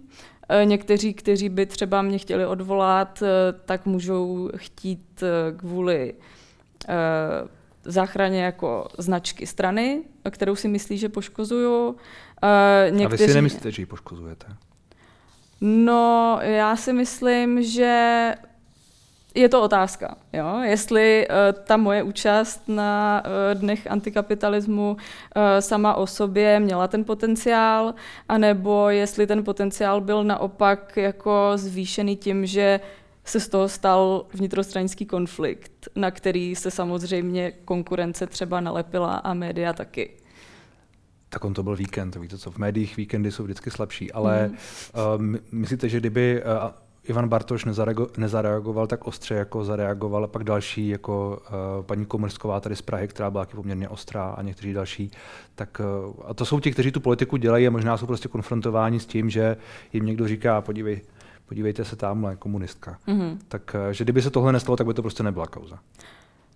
Někteří, 0.63 1.13
kteří 1.13 1.49
by 1.49 1.65
třeba 1.65 2.01
mě 2.01 2.17
chtěli 2.17 2.45
odvolat, 2.45 3.23
tak 3.65 3.85
můžou 3.85 4.49
chtít 4.55 5.23
kvůli 5.57 6.13
záchraně 7.83 8.43
jako 8.43 8.87
značky 8.97 9.47
strany, 9.47 10.03
kterou 10.29 10.55
si 10.55 10.67
myslí, 10.67 10.97
že 10.97 11.09
poškozuju. 11.09 11.95
Někteří... 12.89 13.23
A 13.23 13.27
vy 13.27 13.31
si 13.31 13.35
nemyslíte, 13.35 13.71
že 13.71 13.81
ji 13.81 13.85
poškozujete? 13.85 14.47
No, 15.61 16.39
já 16.41 16.75
si 16.75 16.93
myslím, 16.93 17.63
že 17.63 18.33
je 19.35 19.49
to 19.49 19.61
otázka, 19.61 20.17
jo? 20.33 20.59
jestli 20.63 21.27
uh, 21.29 21.35
ta 21.63 21.77
moje 21.77 22.03
účast 22.03 22.63
na 22.67 23.23
uh, 23.25 23.61
dnech 23.61 23.91
antikapitalismu 23.91 24.91
uh, 24.91 25.41
sama 25.59 25.95
o 25.95 26.07
sobě 26.07 26.59
měla 26.59 26.87
ten 26.87 27.03
potenciál, 27.03 27.93
anebo 28.29 28.89
jestli 28.89 29.27
ten 29.27 29.43
potenciál 29.43 30.01
byl 30.01 30.23
naopak 30.23 30.97
jako 30.97 31.51
zvýšený 31.55 32.15
tím, 32.15 32.45
že 32.45 32.79
se 33.25 33.39
z 33.39 33.49
toho 33.49 33.69
stal 33.69 34.25
vnitrostranický 34.33 35.05
konflikt, 35.05 35.87
na 35.95 36.11
který 36.11 36.55
se 36.55 36.71
samozřejmě 36.71 37.51
konkurence 37.51 38.27
třeba 38.27 38.59
nalepila 38.59 39.15
a 39.15 39.33
média 39.33 39.73
taky. 39.73 40.11
Tak 41.29 41.45
on 41.45 41.53
to 41.53 41.63
byl 41.63 41.75
víkend, 41.75 42.15
víte 42.15 42.37
co, 42.37 42.51
v 42.51 42.57
médiích 42.57 42.97
víkendy 42.97 43.31
jsou 43.31 43.43
vždycky 43.43 43.71
slabší, 43.71 44.11
ale 44.11 44.47
mm. 44.47 44.55
uh, 45.33 45.37
myslíte, 45.51 45.89
že 45.89 45.99
kdyby 45.99 46.43
uh, 46.43 46.71
Ivan 47.03 47.29
Bartoš 47.29 47.65
nezareago- 47.65 48.09
nezareagoval 48.17 48.87
tak 48.87 49.07
ostře, 49.07 49.35
jako 49.35 49.63
zareagoval 49.63 50.23
a 50.23 50.27
pak 50.27 50.43
další, 50.43 50.89
jako 50.89 51.41
uh, 51.79 51.85
paní 51.85 52.05
Komrsková 52.05 52.59
tady 52.59 52.75
z 52.75 52.81
Prahy, 52.81 53.07
která 53.07 53.31
byla 53.31 53.45
taky 53.45 53.55
poměrně 53.55 53.89
ostrá 53.89 54.29
a 54.29 54.41
někteří 54.41 54.73
další, 54.73 55.11
tak 55.55 55.81
uh, 56.07 56.13
a 56.25 56.33
to 56.33 56.45
jsou 56.45 56.59
ti, 56.59 56.71
kteří 56.71 56.91
tu 56.91 56.99
politiku 56.99 57.37
dělají 57.37 57.67
a 57.67 57.71
možná 57.71 57.97
jsou 57.97 58.05
prostě 58.05 58.27
konfrontováni 58.27 58.99
s 58.99 59.05
tím, 59.05 59.29
že 59.29 59.57
jim 59.93 60.05
někdo 60.05 60.27
říká, 60.27 60.61
podívej, 60.61 61.01
podívejte 61.45 61.85
se 61.85 61.95
tamhle, 61.95 62.35
komunistka. 62.35 62.97
Mm-hmm. 63.07 63.37
Tak, 63.47 63.75
uh, 63.87 63.91
že 63.91 64.03
kdyby 64.03 64.21
se 64.21 64.29
tohle 64.29 64.53
nestalo, 64.53 64.75
tak 64.75 64.87
by 64.87 64.93
to 64.93 65.01
prostě 65.01 65.23
nebyla 65.23 65.47
kauza. 65.47 65.79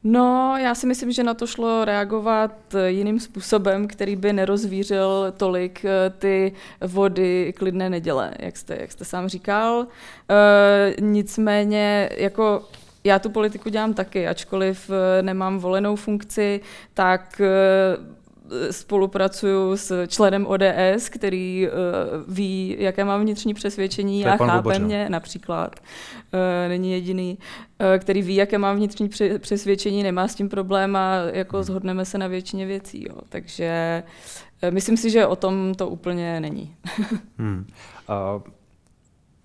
No, 0.04 0.58
já 0.58 0.76
si 0.76 0.88
myslím, 0.88 1.12
že 1.12 1.24
na 1.24 1.34
to 1.34 1.48
šlo 1.48 1.86
reagovat 1.86 2.76
jiným 2.88 3.20
způsobem, 3.20 3.88
který 3.88 4.16
by 4.16 4.34
nerozvířil 4.34 5.34
tolik 5.38 5.86
eh, 5.86 6.10
ty 6.10 6.54
vody 6.82 7.54
klidné 7.58 7.90
neděle, 7.90 8.34
jak 8.40 8.58
jste, 8.58 8.78
jak 8.82 8.92
jste 8.92 9.06
sám 9.06 9.28
říkal. 9.28 9.88
E, 10.30 11.02
nicméně, 11.02 12.10
jako 12.18 12.64
já 13.04 13.20
tu 13.20 13.30
politiku 13.30 13.70
dělám 13.70 13.94
taky, 13.94 14.28
ačkoliv 14.28 14.90
eh, 14.90 15.22
nemám 15.22 15.60
volenou 15.60 15.96
funkci, 15.96 16.62
tak 16.94 17.42
spolupracuju 18.72 19.78
s 19.78 20.08
členem 20.08 20.48
ODS, 20.48 21.10
který 21.10 21.68
uh, 21.68 22.34
ví, 22.36 22.76
jaké 22.80 23.06
mám 23.06 23.22
vnitřní 23.22 23.54
přesvědčení 23.54 24.26
a 24.26 24.38
chápe 24.38 24.80
mě 24.80 25.10
například. 25.10 25.80
Uh, 26.34 26.40
není 26.70 26.92
jediný, 26.92 27.38
uh, 27.80 28.00
který 28.00 28.22
ví, 28.22 28.36
jaké 28.36 28.58
mám 28.58 28.76
vnitřní 28.76 29.10
přesvědčení, 29.40 30.04
nemá 30.04 30.28
s 30.28 30.36
tím 30.36 30.50
problém 30.50 30.96
a 30.96 31.16
jako 31.34 31.58
hmm. 31.58 31.64
zhodneme 31.64 32.06
se 32.06 32.18
na 32.18 32.28
většině 32.28 32.66
věcí. 32.66 33.06
Jo. 33.10 33.16
Takže 33.30 34.04
uh, 34.64 34.72
myslím 34.72 34.98
si, 34.98 35.10
že 35.10 35.26
o 35.26 35.36
tom 35.36 35.74
to 35.76 35.90
úplně 35.90 36.40
není. 36.40 36.76
hmm. 37.38 37.66
Uh, 38.10 38.42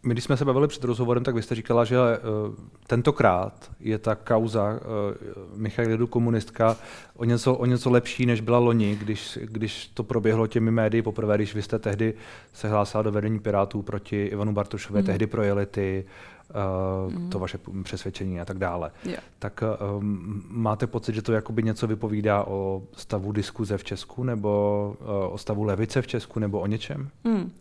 my, 0.02 0.14
když 0.14 0.24
jsme 0.24 0.36
se 0.36 0.44
bavili 0.44 0.68
před 0.68 0.84
rozhovorem, 0.84 1.24
tak 1.24 1.34
vy 1.34 1.42
jste 1.42 1.54
říkala, 1.54 1.84
že 1.84 1.96
uh, 1.98 2.54
tentokrát 2.86 3.70
je 3.80 3.98
ta 3.98 4.14
kauza 4.14 4.72
uh, 4.72 5.58
Michailu 5.58 6.06
komunistka 6.06 6.76
o 7.16 7.24
něco, 7.24 7.54
o 7.54 7.66
něco 7.66 7.90
lepší, 7.90 8.26
než 8.26 8.40
byla 8.40 8.58
loni, 8.58 8.96
když, 8.96 9.38
když 9.42 9.86
to 9.86 10.02
proběhlo 10.02 10.46
těmi 10.46 10.70
médii 10.70 11.02
poprvé, 11.02 11.36
když 11.36 11.54
vy 11.54 11.62
jste 11.62 11.78
tehdy 11.78 12.14
se 12.52 12.68
hlásila 12.68 13.02
do 13.02 13.12
vedení 13.12 13.38
Pirátů 13.38 13.82
proti 13.82 14.24
Ivanu 14.24 14.52
Bartošové, 14.52 15.00
mm. 15.00 15.06
tehdy 15.06 15.26
projeli 15.26 15.66
ty, 15.66 16.04
uh, 17.08 17.12
mm. 17.12 17.30
to 17.30 17.38
vaše 17.38 17.58
přesvědčení 17.82 18.40
a 18.40 18.44
tak 18.44 18.58
dále. 18.58 18.90
Yeah. 19.04 19.22
Tak 19.38 19.62
um, 19.98 20.42
máte 20.48 20.86
pocit, 20.86 21.14
že 21.14 21.22
to 21.22 21.32
jakoby 21.32 21.62
něco 21.62 21.86
vypovídá 21.86 22.44
o 22.44 22.82
stavu 22.92 23.32
diskuze 23.32 23.78
v 23.78 23.84
Česku, 23.84 24.24
nebo 24.24 24.94
uh, 25.00 25.34
o 25.34 25.38
stavu 25.38 25.62
levice 25.64 26.02
v 26.02 26.06
Česku, 26.06 26.40
nebo 26.40 26.60
o 26.60 26.66
něčem? 26.66 27.08
Mm. 27.24 27.52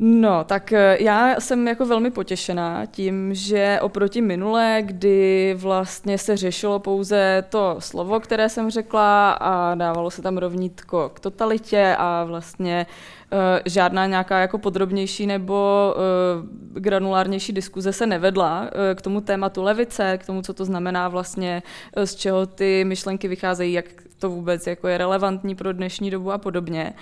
No, 0.00 0.44
tak 0.44 0.72
eh, 0.72 0.96
já 1.00 1.40
jsem 1.40 1.68
jako 1.68 1.86
velmi 1.86 2.10
potěšená 2.10 2.86
tím, 2.86 3.34
že 3.34 3.78
oproti 3.82 4.20
minulé, 4.20 4.78
kdy 4.82 5.54
vlastně 5.58 6.18
se 6.18 6.36
řešilo 6.36 6.78
pouze 6.78 7.44
to 7.48 7.76
slovo, 7.78 8.20
které 8.20 8.48
jsem 8.48 8.70
řekla 8.70 9.30
a 9.32 9.74
dávalo 9.74 10.10
se 10.10 10.22
tam 10.22 10.38
rovnítko 10.38 11.10
k 11.14 11.20
totalitě 11.20 11.96
a 11.98 12.24
vlastně 12.24 12.86
uh, 13.32 13.38
žádná 13.64 14.06
nějaká 14.06 14.38
jako 14.38 14.58
podrobnější 14.58 15.26
nebo 15.26 15.94
uh, 15.96 16.80
granulárnější 16.80 17.52
diskuze 17.52 17.92
se 17.92 18.06
nevedla 18.06 18.70
k 18.94 19.02
tomu 19.02 19.20
tématu 19.20 19.62
levice, 19.62 20.18
k 20.18 20.26
tomu, 20.26 20.42
co 20.42 20.54
to 20.54 20.64
znamená 20.64 21.08
vlastně, 21.08 21.62
z 22.04 22.14
čeho 22.14 22.46
ty 22.46 22.84
myšlenky 22.84 23.28
vycházejí, 23.28 23.72
jak 23.72 23.84
to 24.18 24.30
vůbec 24.30 24.66
jako 24.66 24.88
je 24.88 24.98
relevantní 24.98 25.54
pro 25.54 25.72
dnešní 25.72 26.10
dobu 26.10 26.32
a 26.32 26.38
podobně, 26.38 26.92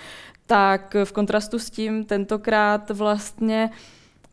tak 0.45 0.95
v 1.03 1.11
kontrastu 1.11 1.59
s 1.59 1.69
tím 1.69 2.05
tentokrát 2.05 2.89
vlastně 2.89 3.69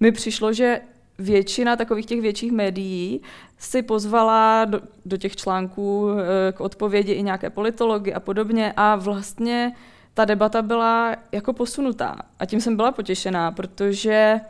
mi 0.00 0.12
přišlo, 0.12 0.52
že 0.52 0.80
většina 1.18 1.76
takových 1.76 2.06
těch 2.06 2.20
větších 2.20 2.52
médií 2.52 3.20
si 3.58 3.82
pozvala 3.82 4.64
do, 4.64 4.80
do 5.04 5.16
těch 5.16 5.36
článků 5.36 6.08
eh, 6.10 6.52
k 6.52 6.60
odpovědi 6.60 7.12
i 7.12 7.22
nějaké 7.22 7.50
politology 7.50 8.14
a 8.14 8.20
podobně 8.20 8.72
a 8.76 8.96
vlastně 8.96 9.72
ta 10.14 10.24
debata 10.24 10.62
byla 10.62 11.16
jako 11.32 11.52
posunutá. 11.52 12.16
A 12.38 12.46
tím 12.46 12.60
jsem 12.60 12.76
byla 12.76 12.92
potěšená, 12.92 13.52
protože 13.52 14.40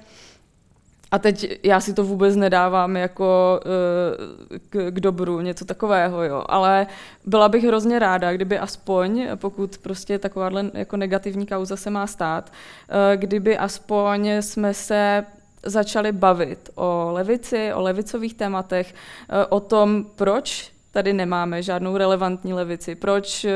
a 1.15 1.19
teď 1.19 1.59
já 1.63 1.81
si 1.81 1.95
to 1.95 2.05
vůbec 2.05 2.37
nedávám 2.37 2.97
jako 2.97 3.61
uh, 3.65 4.59
k, 4.71 4.91
k 4.91 5.01
dobru, 5.01 5.41
něco 5.41 5.65
takového, 5.65 6.23
jo. 6.23 6.45
Ale 6.49 6.87
byla 7.27 7.49
bych 7.49 7.65
hrozně 7.65 7.99
ráda, 7.99 8.33
kdyby 8.33 8.59
aspoň, 8.59 9.29
pokud 9.37 9.79
prostě 9.79 10.19
takováhle 10.19 10.71
jako 10.75 10.97
negativní 10.97 11.47
kauza 11.47 11.77
se 11.77 11.91
má 11.91 12.07
stát, 12.07 12.51
uh, 12.51 12.97
kdyby 13.17 13.59
aspoň 13.59 14.29
jsme 14.29 14.75
se 14.75 15.25
začali 15.67 16.13
bavit 16.13 16.71
o 16.75 17.09
levici, 17.13 17.73
o 17.75 17.83
levicových 17.83 18.35
tématech, 18.35 18.95
uh, 18.95 19.37
o 19.49 19.61
tom, 19.61 20.07
proč 20.15 20.73
tady 20.91 21.13
nemáme 21.13 21.63
žádnou 21.63 21.97
relevantní 21.97 22.53
levici, 22.53 22.95
proč 22.95 23.47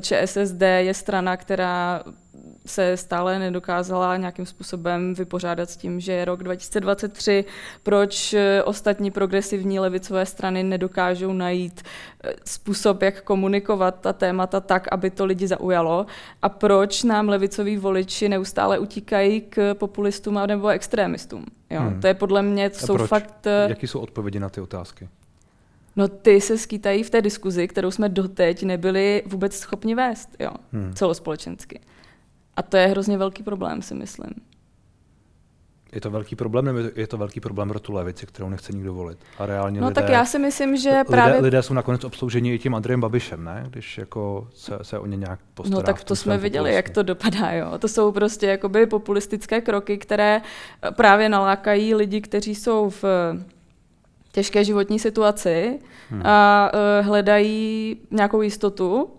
ČSSD 0.00 0.62
je 0.62 0.94
strana, 0.94 1.36
která 1.36 2.02
se 2.66 2.96
stále 2.96 3.38
nedokázala 3.38 4.16
nějakým 4.16 4.46
způsobem 4.46 5.14
vypořádat 5.14 5.70
s 5.70 5.76
tím, 5.76 6.00
že 6.00 6.12
je 6.12 6.24
rok 6.24 6.42
2023, 6.42 7.44
proč 7.82 8.34
eh, 8.34 8.62
ostatní 8.62 9.10
progresivní 9.10 9.80
levicové 9.80 10.26
strany 10.26 10.62
nedokážou 10.62 11.32
najít 11.32 11.82
eh, 12.24 12.32
způsob, 12.44 13.02
jak 13.02 13.22
komunikovat 13.22 14.00
ta 14.00 14.12
témata 14.12 14.60
tak, 14.60 14.88
aby 14.92 15.10
to 15.10 15.24
lidi 15.24 15.48
zaujalo 15.48 16.06
a 16.42 16.48
proč 16.48 17.02
nám 17.02 17.28
levicoví 17.28 17.76
voliči 17.76 18.28
neustále 18.28 18.78
utíkají 18.78 19.40
k 19.40 19.74
populistům 19.74 20.40
nebo 20.46 20.68
extrémistům. 20.68 21.44
Jo, 21.70 21.80
hmm. 21.80 22.00
To 22.00 22.06
je 22.06 22.14
podle 22.14 22.42
mě, 22.42 22.70
to 22.70 22.86
jsou 22.86 22.94
proč? 22.94 23.08
fakt... 23.08 23.46
Eh, 23.46 23.66
Jaký 23.68 23.86
jsou 23.86 24.00
odpovědi 24.00 24.40
na 24.40 24.48
ty 24.48 24.60
otázky? 24.60 25.08
No 25.96 26.08
ty 26.08 26.40
se 26.40 26.58
skýtají 26.58 27.02
v 27.02 27.10
té 27.10 27.22
diskuzi, 27.22 27.68
kterou 27.68 27.90
jsme 27.90 28.08
doteď 28.08 28.62
nebyli 28.62 29.22
vůbec 29.26 29.56
schopni 29.56 29.94
vést, 29.94 30.36
jo, 30.40 30.50
hmm. 30.72 30.92
celospolečensky. 30.94 31.80
A 32.56 32.62
to 32.62 32.76
je 32.76 32.86
hrozně 32.86 33.18
velký 33.18 33.42
problém, 33.42 33.82
si 33.82 33.94
myslím. 33.94 34.30
Je 35.92 36.00
to 36.00 36.10
velký 36.10 36.36
problém, 36.36 36.64
nebo 36.64 36.78
je 36.96 37.06
to 37.06 37.18
velký 37.18 37.40
problém 37.40 37.68
pro 37.68 37.80
tu 37.80 37.92
levici, 37.92 38.26
kterou 38.26 38.48
nechce 38.48 38.72
nikdo 38.72 38.94
volit? 38.94 39.18
A 39.38 39.46
reálně 39.46 39.80
no 39.80 39.88
lidé, 39.88 40.00
tak 40.00 40.10
já 40.10 40.24
si 40.24 40.38
myslím, 40.38 40.76
že 40.76 40.90
lidé, 40.90 41.04
právě... 41.04 41.40
Lidé 41.40 41.62
jsou 41.62 41.74
nakonec 41.74 42.04
obslouženi 42.04 42.54
i 42.54 42.58
tím 42.58 42.74
Andrejem 42.74 43.00
Babišem, 43.00 43.44
ne? 43.44 43.66
Když 43.70 43.98
jako 43.98 44.48
se, 44.54 44.78
se 44.82 44.98
o 44.98 45.06
ně 45.06 45.16
nějak 45.16 45.40
postará. 45.54 45.76
No 45.76 45.82
tak 45.82 46.04
to 46.04 46.16
jsme 46.16 46.38
viděli, 46.38 46.74
jak 46.74 46.90
to 46.90 47.02
dopadá, 47.02 47.52
jo. 47.52 47.78
To 47.78 47.88
jsou 47.88 48.12
prostě 48.12 48.46
jakoby 48.46 48.86
populistické 48.86 49.60
kroky, 49.60 49.98
které 49.98 50.42
právě 50.90 51.28
nalákají 51.28 51.94
lidi, 51.94 52.20
kteří 52.20 52.54
jsou 52.54 52.90
v 52.90 53.04
těžké 54.32 54.64
životní 54.64 54.98
situaci 54.98 55.78
hmm. 56.10 56.22
a 56.24 56.70
uh, 56.74 57.06
hledají 57.06 57.96
nějakou 58.10 58.42
jistotu 58.42 59.10
Eh, 59.10 59.15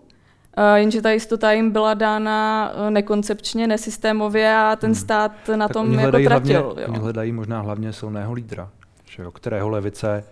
jenže 0.76 1.02
ta 1.02 1.10
jistota 1.10 1.52
jim 1.52 1.70
byla 1.70 1.94
dána 1.94 2.70
eh, 2.74 2.90
nekoncepčně, 2.90 3.66
nesystémově 3.66 4.56
a 4.56 4.76
ten 4.76 4.90
hmm. 4.90 4.94
stát 4.94 5.32
na 5.56 5.68
tak 5.68 5.74
tom 5.74 5.92
jako 5.92 6.18
tratil. 6.18 6.62
Hlavně, 6.62 6.82
jo. 6.82 6.88
Oni 6.88 6.98
hledají 6.98 7.32
možná 7.32 7.60
hlavně 7.60 7.92
silného 7.92 8.32
lídra, 8.32 8.70
že 9.04 9.22
jo, 9.22 9.30
kterého 9.30 9.68
levice 9.68 10.24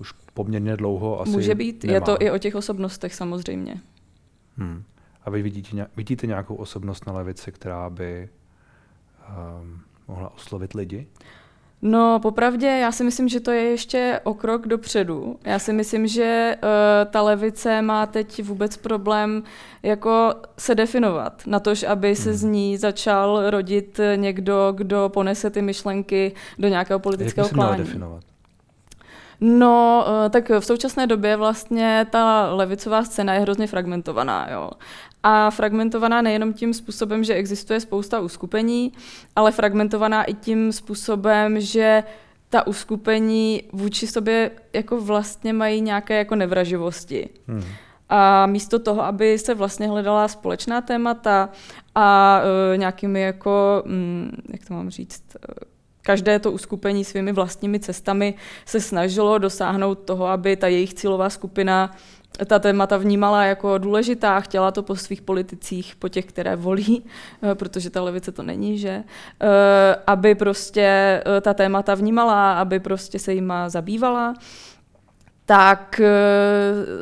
už 0.00 0.12
poměrně 0.34 0.76
dlouho 0.76 1.20
asi 1.20 1.30
Může 1.30 1.54
být, 1.54 1.84
nemá. 1.84 1.94
je 1.94 2.00
to 2.00 2.16
i 2.20 2.30
o 2.30 2.38
těch 2.38 2.54
osobnostech 2.54 3.14
samozřejmě. 3.14 3.80
Hmm. 4.56 4.82
A 5.24 5.30
vy 5.30 5.42
vidíte, 5.42 5.86
vidíte 5.96 6.26
nějakou 6.26 6.54
osobnost 6.54 7.06
na 7.06 7.12
levici, 7.12 7.52
která 7.52 7.90
by 7.90 8.28
um, 9.60 9.80
mohla 10.08 10.34
oslovit 10.34 10.74
lidi? 10.74 11.06
No, 11.86 12.20
popravdě, 12.22 12.66
já 12.66 12.92
si 12.92 13.04
myslím, 13.04 13.28
že 13.28 13.40
to 13.40 13.50
je 13.50 13.62
ještě 13.62 14.20
o 14.24 14.34
krok 14.34 14.66
dopředu. 14.66 15.38
Já 15.44 15.58
si 15.58 15.72
myslím, 15.72 16.06
že 16.06 16.56
uh, 16.62 17.10
ta 17.10 17.22
levice 17.22 17.82
má 17.82 18.06
teď 18.06 18.42
vůbec 18.42 18.76
problém 18.76 19.42
jako 19.82 20.34
se 20.58 20.74
definovat, 20.74 21.42
na 21.46 21.60
tož, 21.60 21.82
aby 21.82 22.16
se 22.16 22.30
hmm. 22.30 22.38
z 22.38 22.42
ní 22.42 22.76
začal 22.76 23.50
rodit 23.50 24.00
někdo, 24.16 24.72
kdo 24.76 25.10
ponese 25.14 25.50
ty 25.50 25.62
myšlenky 25.62 26.32
do 26.58 26.68
nějakého 26.68 27.00
politického 27.00 27.46
Jak 27.46 27.54
klání. 27.54 27.78
definovat? 27.78 28.24
No, 29.40 30.06
eh, 30.26 30.30
tak 30.30 30.48
v 30.48 30.60
současné 30.60 31.06
době 31.06 31.36
vlastně 31.36 32.06
ta 32.10 32.54
levicová 32.54 33.04
scéna 33.04 33.34
je 33.34 33.40
hrozně 33.40 33.66
fragmentovaná. 33.66 34.48
Jo 34.50 34.70
a 35.24 35.50
fragmentovaná 35.50 36.22
nejenom 36.22 36.52
tím 36.52 36.74
způsobem, 36.74 37.24
že 37.24 37.34
existuje 37.34 37.80
spousta 37.80 38.20
uskupení, 38.20 38.92
ale 39.36 39.52
fragmentovaná 39.52 40.24
i 40.24 40.34
tím 40.34 40.72
způsobem, 40.72 41.60
že 41.60 42.02
ta 42.48 42.66
uskupení 42.66 43.62
vůči 43.72 44.06
sobě 44.06 44.50
jako 44.72 45.00
vlastně 45.00 45.52
mají 45.52 45.80
nějaké 45.80 46.18
jako 46.18 46.36
nevraživosti. 46.36 47.28
Hmm. 47.48 47.64
A 48.08 48.46
místo 48.46 48.78
toho, 48.78 49.04
aby 49.04 49.38
se 49.38 49.54
vlastně 49.54 49.88
hledala 49.88 50.28
společná 50.28 50.80
témata 50.80 51.48
a 51.94 52.40
uh, 52.40 52.78
nějakými 52.78 53.20
jako, 53.20 53.82
um, 53.86 54.30
jak 54.52 54.64
to 54.68 54.74
mám 54.74 54.90
říct, 54.90 55.22
uh, 55.48 55.73
každé 56.04 56.38
to 56.38 56.52
uskupení 56.52 57.04
svými 57.04 57.32
vlastními 57.32 57.80
cestami 57.80 58.34
se 58.66 58.80
snažilo 58.80 59.38
dosáhnout 59.38 59.94
toho, 59.94 60.26
aby 60.26 60.56
ta 60.56 60.68
jejich 60.68 60.94
cílová 60.94 61.30
skupina 61.30 61.90
ta 62.46 62.58
témata 62.58 62.96
vnímala 62.96 63.44
jako 63.44 63.78
důležitá, 63.78 64.40
chtěla 64.40 64.70
to 64.70 64.82
po 64.82 64.96
svých 64.96 65.22
politicích, 65.22 65.96
po 65.96 66.08
těch, 66.08 66.24
které 66.24 66.56
volí, 66.56 67.04
eh, 67.42 67.54
protože 67.54 67.90
ta 67.90 68.02
levice 68.02 68.32
to 68.32 68.42
není, 68.42 68.78
že, 68.78 69.04
eh, 69.40 69.96
aby 70.06 70.34
prostě 70.34 70.82
eh, 71.26 71.40
ta 71.40 71.54
témata 71.54 71.94
vnímala, 71.94 72.60
aby 72.60 72.80
prostě 72.80 73.18
se 73.18 73.32
jima 73.32 73.68
zabývala, 73.68 74.34
tak 75.46 76.00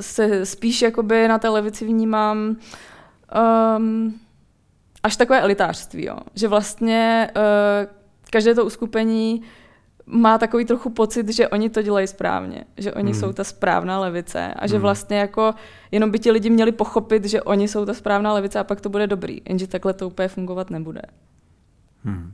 se 0.01 0.47
spíš 0.47 0.83
jakoby 0.83 1.29
na 1.29 1.39
té 1.39 1.49
levici 1.49 1.85
vnímám 1.85 2.57
um, 3.77 4.21
až 5.03 5.17
takové 5.17 5.41
elitářství, 5.41 6.05
jo. 6.05 6.17
že 6.35 6.49
vlastně 6.49 7.31
uh, 7.37 8.02
každé 8.33 8.55
to 8.55 8.65
uskupení 8.65 9.43
má 10.07 10.39
takový 10.39 10.65
trochu 10.65 10.91
pocit, 10.91 11.29
že 11.29 11.49
oni 11.49 11.71
to 11.71 11.83
dělají 11.83 12.07
správně, 12.07 12.65
že 12.77 12.93
oni 12.93 13.13
hmm. 13.13 13.21
jsou 13.21 13.33
ta 13.33 13.45
správná 13.45 14.01
levice 14.01 14.55
a 14.55 14.67
že 14.67 14.75
hmm. 14.75 14.83
vlastně 14.83 15.19
jako 15.19 15.55
jenom 15.91 16.11
by 16.11 16.19
ti 16.19 16.31
lidi 16.31 16.51
měli 16.51 16.73
pochopit, 16.73 17.25
že 17.25 17.43
oni 17.43 17.69
jsou 17.69 17.85
ta 17.87 17.95
správná 17.95 18.33
levice 18.33 18.59
a 18.59 18.65
pak 18.65 18.81
to 18.81 18.89
bude 18.89 19.07
dobrý, 19.07 19.41
jenže 19.49 19.67
takhle 19.67 19.93
to 19.93 20.07
úplně 20.07 20.29
fungovat 20.29 20.71
nebude. 20.71 21.03
Hmm. 22.05 22.33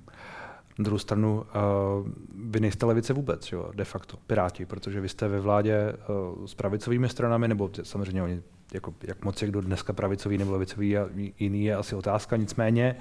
Na 0.78 0.82
druhou 0.82 0.98
stranu, 0.98 1.36
uh, 1.36 2.08
vy 2.50 2.60
nejste 2.60 2.86
levice 2.86 3.12
vůbec, 3.12 3.52
jo, 3.52 3.70
de 3.74 3.84
facto, 3.84 4.16
Piráti, 4.26 4.66
protože 4.66 5.00
vy 5.00 5.08
jste 5.08 5.28
ve 5.28 5.40
vládě 5.40 5.92
uh, 6.38 6.46
s 6.46 6.54
pravicovými 6.54 7.08
stranami, 7.08 7.48
nebo 7.48 7.70
samozřejmě 7.82 8.22
oni, 8.22 8.42
jako, 8.74 8.94
jak 9.02 9.24
moc 9.24 9.42
je 9.42 9.48
kdo 9.48 9.60
dneska 9.60 9.92
pravicový 9.92 10.38
nebo 10.38 10.52
levicový 10.52 10.98
a 10.98 11.08
jiný 11.38 11.64
je 11.64 11.76
asi 11.76 11.94
otázka, 11.94 12.36
nicméně 12.36 12.96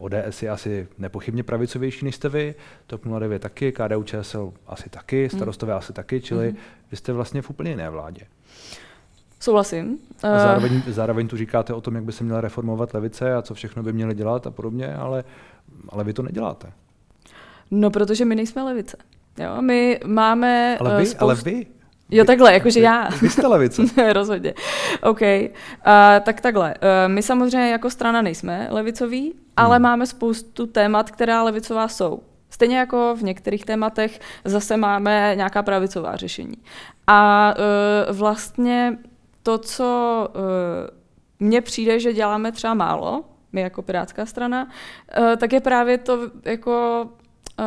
ODS 0.00 0.42
je 0.42 0.50
asi 0.50 0.88
nepochybně 0.98 1.42
pravicovější 1.42 2.04
než 2.04 2.14
jste 2.14 2.28
vy, 2.28 2.54
TOP 2.86 3.04
09 3.18 3.42
taky, 3.42 3.72
KDU 3.72 4.02
ČSL 4.02 4.52
asi 4.66 4.90
taky, 4.90 5.20
hmm. 5.20 5.30
starostové 5.30 5.72
hmm. 5.72 5.78
asi 5.78 5.92
taky, 5.92 6.20
čili 6.20 6.50
mm. 6.50 6.56
vy 6.90 6.96
jste 6.96 7.12
vlastně 7.12 7.42
v 7.42 7.50
úplně 7.50 7.70
jiné 7.70 7.90
vládě. 7.90 8.26
Souhlasím. 9.40 9.98
A 10.22 10.36
eh. 10.36 10.38
zároveň, 10.38 10.82
zároveň 10.86 11.28
tu 11.28 11.36
říkáte 11.36 11.74
o 11.74 11.80
tom, 11.80 11.94
jak 11.94 12.04
by 12.04 12.12
se 12.12 12.24
měla 12.24 12.40
reformovat 12.40 12.94
levice 12.94 13.34
a 13.34 13.42
co 13.42 13.54
všechno 13.54 13.82
by 13.82 13.92
měly 13.92 14.14
dělat 14.14 14.46
a 14.46 14.50
podobně, 14.50 14.94
ale, 14.94 15.24
ale 15.88 16.04
vy 16.04 16.12
to 16.12 16.22
neděláte. 16.22 16.72
No, 17.70 17.90
protože 17.90 18.24
my 18.24 18.34
nejsme 18.34 18.62
levice. 18.62 18.96
Jo, 19.38 19.62
my 19.62 20.00
máme 20.06 20.78
Ale 20.80 21.00
vy, 21.00 21.06
spoustu... 21.06 21.24
ale 21.24 21.34
vy, 21.34 21.66
Jo, 22.10 22.24
takhle, 22.24 22.52
jakože 22.52 22.80
já. 22.80 23.08
Vy 23.22 23.30
jste 23.30 23.46
levice. 23.46 23.82
Rozhodně. 24.12 24.54
OK. 25.02 25.20
Uh, 25.20 25.46
tak 26.22 26.40
takhle. 26.40 26.74
Uh, 26.74 27.12
my 27.12 27.22
samozřejmě 27.22 27.70
jako 27.70 27.90
strana 27.90 28.22
nejsme 28.22 28.68
levicoví, 28.70 29.34
hmm. 29.60 29.66
ale 29.66 29.78
máme 29.78 30.06
spoustu 30.06 30.66
témat, 30.66 31.10
která 31.10 31.42
levicová 31.42 31.88
jsou. 31.88 32.22
Stejně 32.50 32.78
jako 32.78 33.16
v 33.18 33.22
některých 33.22 33.64
tématech 33.64 34.20
zase 34.44 34.76
máme 34.76 35.32
nějaká 35.36 35.62
pravicová 35.62 36.16
řešení. 36.16 36.56
A 37.06 37.54
uh, 38.08 38.16
vlastně 38.16 38.98
to, 39.42 39.58
co 39.58 40.28
uh, 40.34 41.46
mně 41.46 41.60
přijde, 41.60 42.00
že 42.00 42.12
děláme 42.12 42.52
třeba 42.52 42.74
málo, 42.74 43.24
my 43.52 43.60
jako 43.60 43.82
pirátská 43.82 44.26
strana, 44.26 44.64
uh, 45.18 45.36
tak 45.36 45.52
je 45.52 45.60
právě 45.60 45.98
to 45.98 46.18
jako 46.44 47.06
uh, 47.58 47.64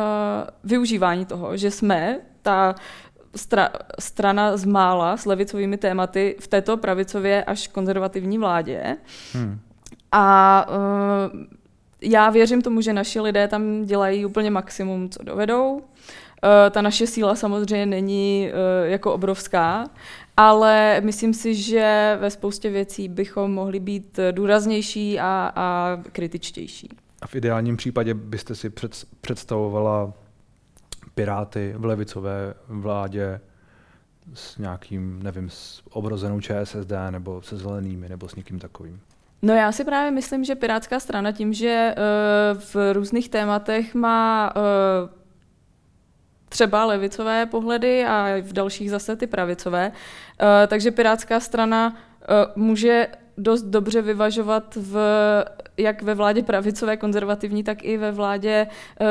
využívání 0.64 1.26
toho, 1.26 1.56
že 1.56 1.70
jsme 1.70 2.18
ta 2.42 2.74
stra, 3.36 3.70
strana 3.98 4.56
z 4.56 4.64
mála 4.64 5.16
s 5.16 5.26
levicovými 5.26 5.76
tématy 5.76 6.36
v 6.40 6.46
této 6.46 6.76
pravicově 6.76 7.44
až 7.44 7.68
konzervativní 7.68 8.38
vládě. 8.38 8.96
Hmm. 9.32 9.60
A 10.12 10.66
uh, 10.68 11.40
já 12.04 12.30
věřím 12.30 12.62
tomu, 12.62 12.80
že 12.80 12.92
naši 12.92 13.20
lidé 13.20 13.48
tam 13.48 13.84
dělají 13.84 14.26
úplně 14.26 14.50
maximum, 14.50 15.08
co 15.08 15.22
dovedou. 15.22 15.72
Uh, 15.72 15.80
ta 16.70 16.82
naše 16.82 17.06
síla 17.06 17.34
samozřejmě 17.34 17.86
není 17.86 18.48
uh, 18.48 18.90
jako 18.90 19.12
obrovská, 19.12 19.84
ale 20.36 21.00
myslím 21.00 21.34
si, 21.34 21.54
že 21.54 22.16
ve 22.20 22.30
spoustě 22.30 22.70
věcí 22.70 23.08
bychom 23.08 23.54
mohli 23.54 23.80
být 23.80 24.18
důraznější 24.30 25.20
a, 25.20 25.52
a 25.56 25.98
kritičtější. 26.12 26.88
A 27.22 27.26
v 27.26 27.34
ideálním 27.34 27.76
případě 27.76 28.14
byste 28.14 28.54
si 28.54 28.70
před, 28.70 29.04
představovala 29.20 30.12
Piráty 31.14 31.74
v 31.76 31.84
levicové 31.84 32.54
vládě 32.68 33.40
s 34.34 34.58
nějakým, 34.58 35.22
nevím, 35.22 35.50
s 35.50 35.82
obrozenou 35.90 36.40
ČSSD 36.40 36.92
nebo 37.10 37.42
se 37.42 37.56
zelenými 37.56 38.08
nebo 38.08 38.28
s 38.28 38.34
někým 38.34 38.58
takovým? 38.58 39.00
No 39.44 39.54
já 39.54 39.72
si 39.72 39.84
právě 39.84 40.10
myslím, 40.10 40.44
že 40.44 40.54
Pirátská 40.54 41.00
strana 41.00 41.32
tím, 41.32 41.52
že 41.52 41.94
uh, 41.96 42.60
v 42.60 42.92
různých 42.92 43.28
tématech 43.28 43.94
má 43.94 44.52
uh, 44.56 44.62
třeba 46.48 46.84
levicové 46.84 47.46
pohledy 47.46 48.04
a 48.04 48.26
v 48.42 48.52
dalších 48.52 48.90
zase 48.90 49.16
ty 49.16 49.26
pravicové, 49.26 49.88
uh, 49.90 50.46
takže 50.66 50.90
Pirátská 50.90 51.40
strana 51.40 51.96
může 52.56 53.08
dost 53.38 53.62
dobře 53.62 54.02
vyvažovat 54.02 54.76
v, 54.76 54.98
jak 55.76 56.02
ve 56.02 56.14
vládě 56.14 56.42
pravicové 56.42 56.96
konzervativní, 56.96 57.64
tak 57.64 57.84
i 57.84 57.96
ve 57.96 58.12
vládě 58.12 58.66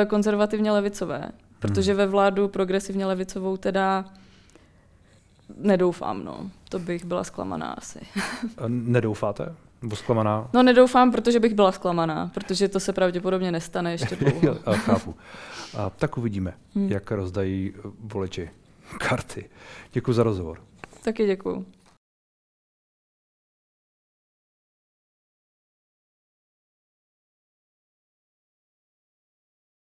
konzervativně 0.07 0.71
levicové. 0.71 1.29
Protože 1.59 1.91
hmm. 1.91 1.97
ve 1.97 2.07
vládu 2.07 2.47
progresivně 2.47 3.05
levicovou 3.05 3.57
teda 3.57 4.05
nedoufám, 5.57 6.25
no. 6.25 6.49
To 6.69 6.79
bych 6.79 7.05
byla 7.05 7.23
zklamaná 7.23 7.71
asi. 7.71 7.99
Nedoufáte? 8.67 9.55
Nebo 9.83 9.95
zklamaná? 9.95 10.49
No 10.53 10.63
nedoufám, 10.63 11.11
protože 11.11 11.39
bych 11.39 11.53
byla 11.53 11.71
zklamaná, 11.71 12.31
protože 12.33 12.67
to 12.67 12.79
se 12.79 12.93
pravděpodobně 12.93 13.51
nestane 13.51 13.91
ještě 13.91 14.15
dlouho. 14.15 14.55
Chápu. 14.75 15.15
A 15.77 15.89
tak 15.89 16.17
uvidíme, 16.17 16.53
hmm. 16.75 16.91
jak 16.91 17.11
rozdají 17.11 17.73
voliči 17.99 18.49
karty. 18.97 19.49
Děkuji 19.93 20.13
za 20.13 20.23
rozhovor. 20.23 20.57
Taky 21.03 21.25
děkuji. 21.25 21.65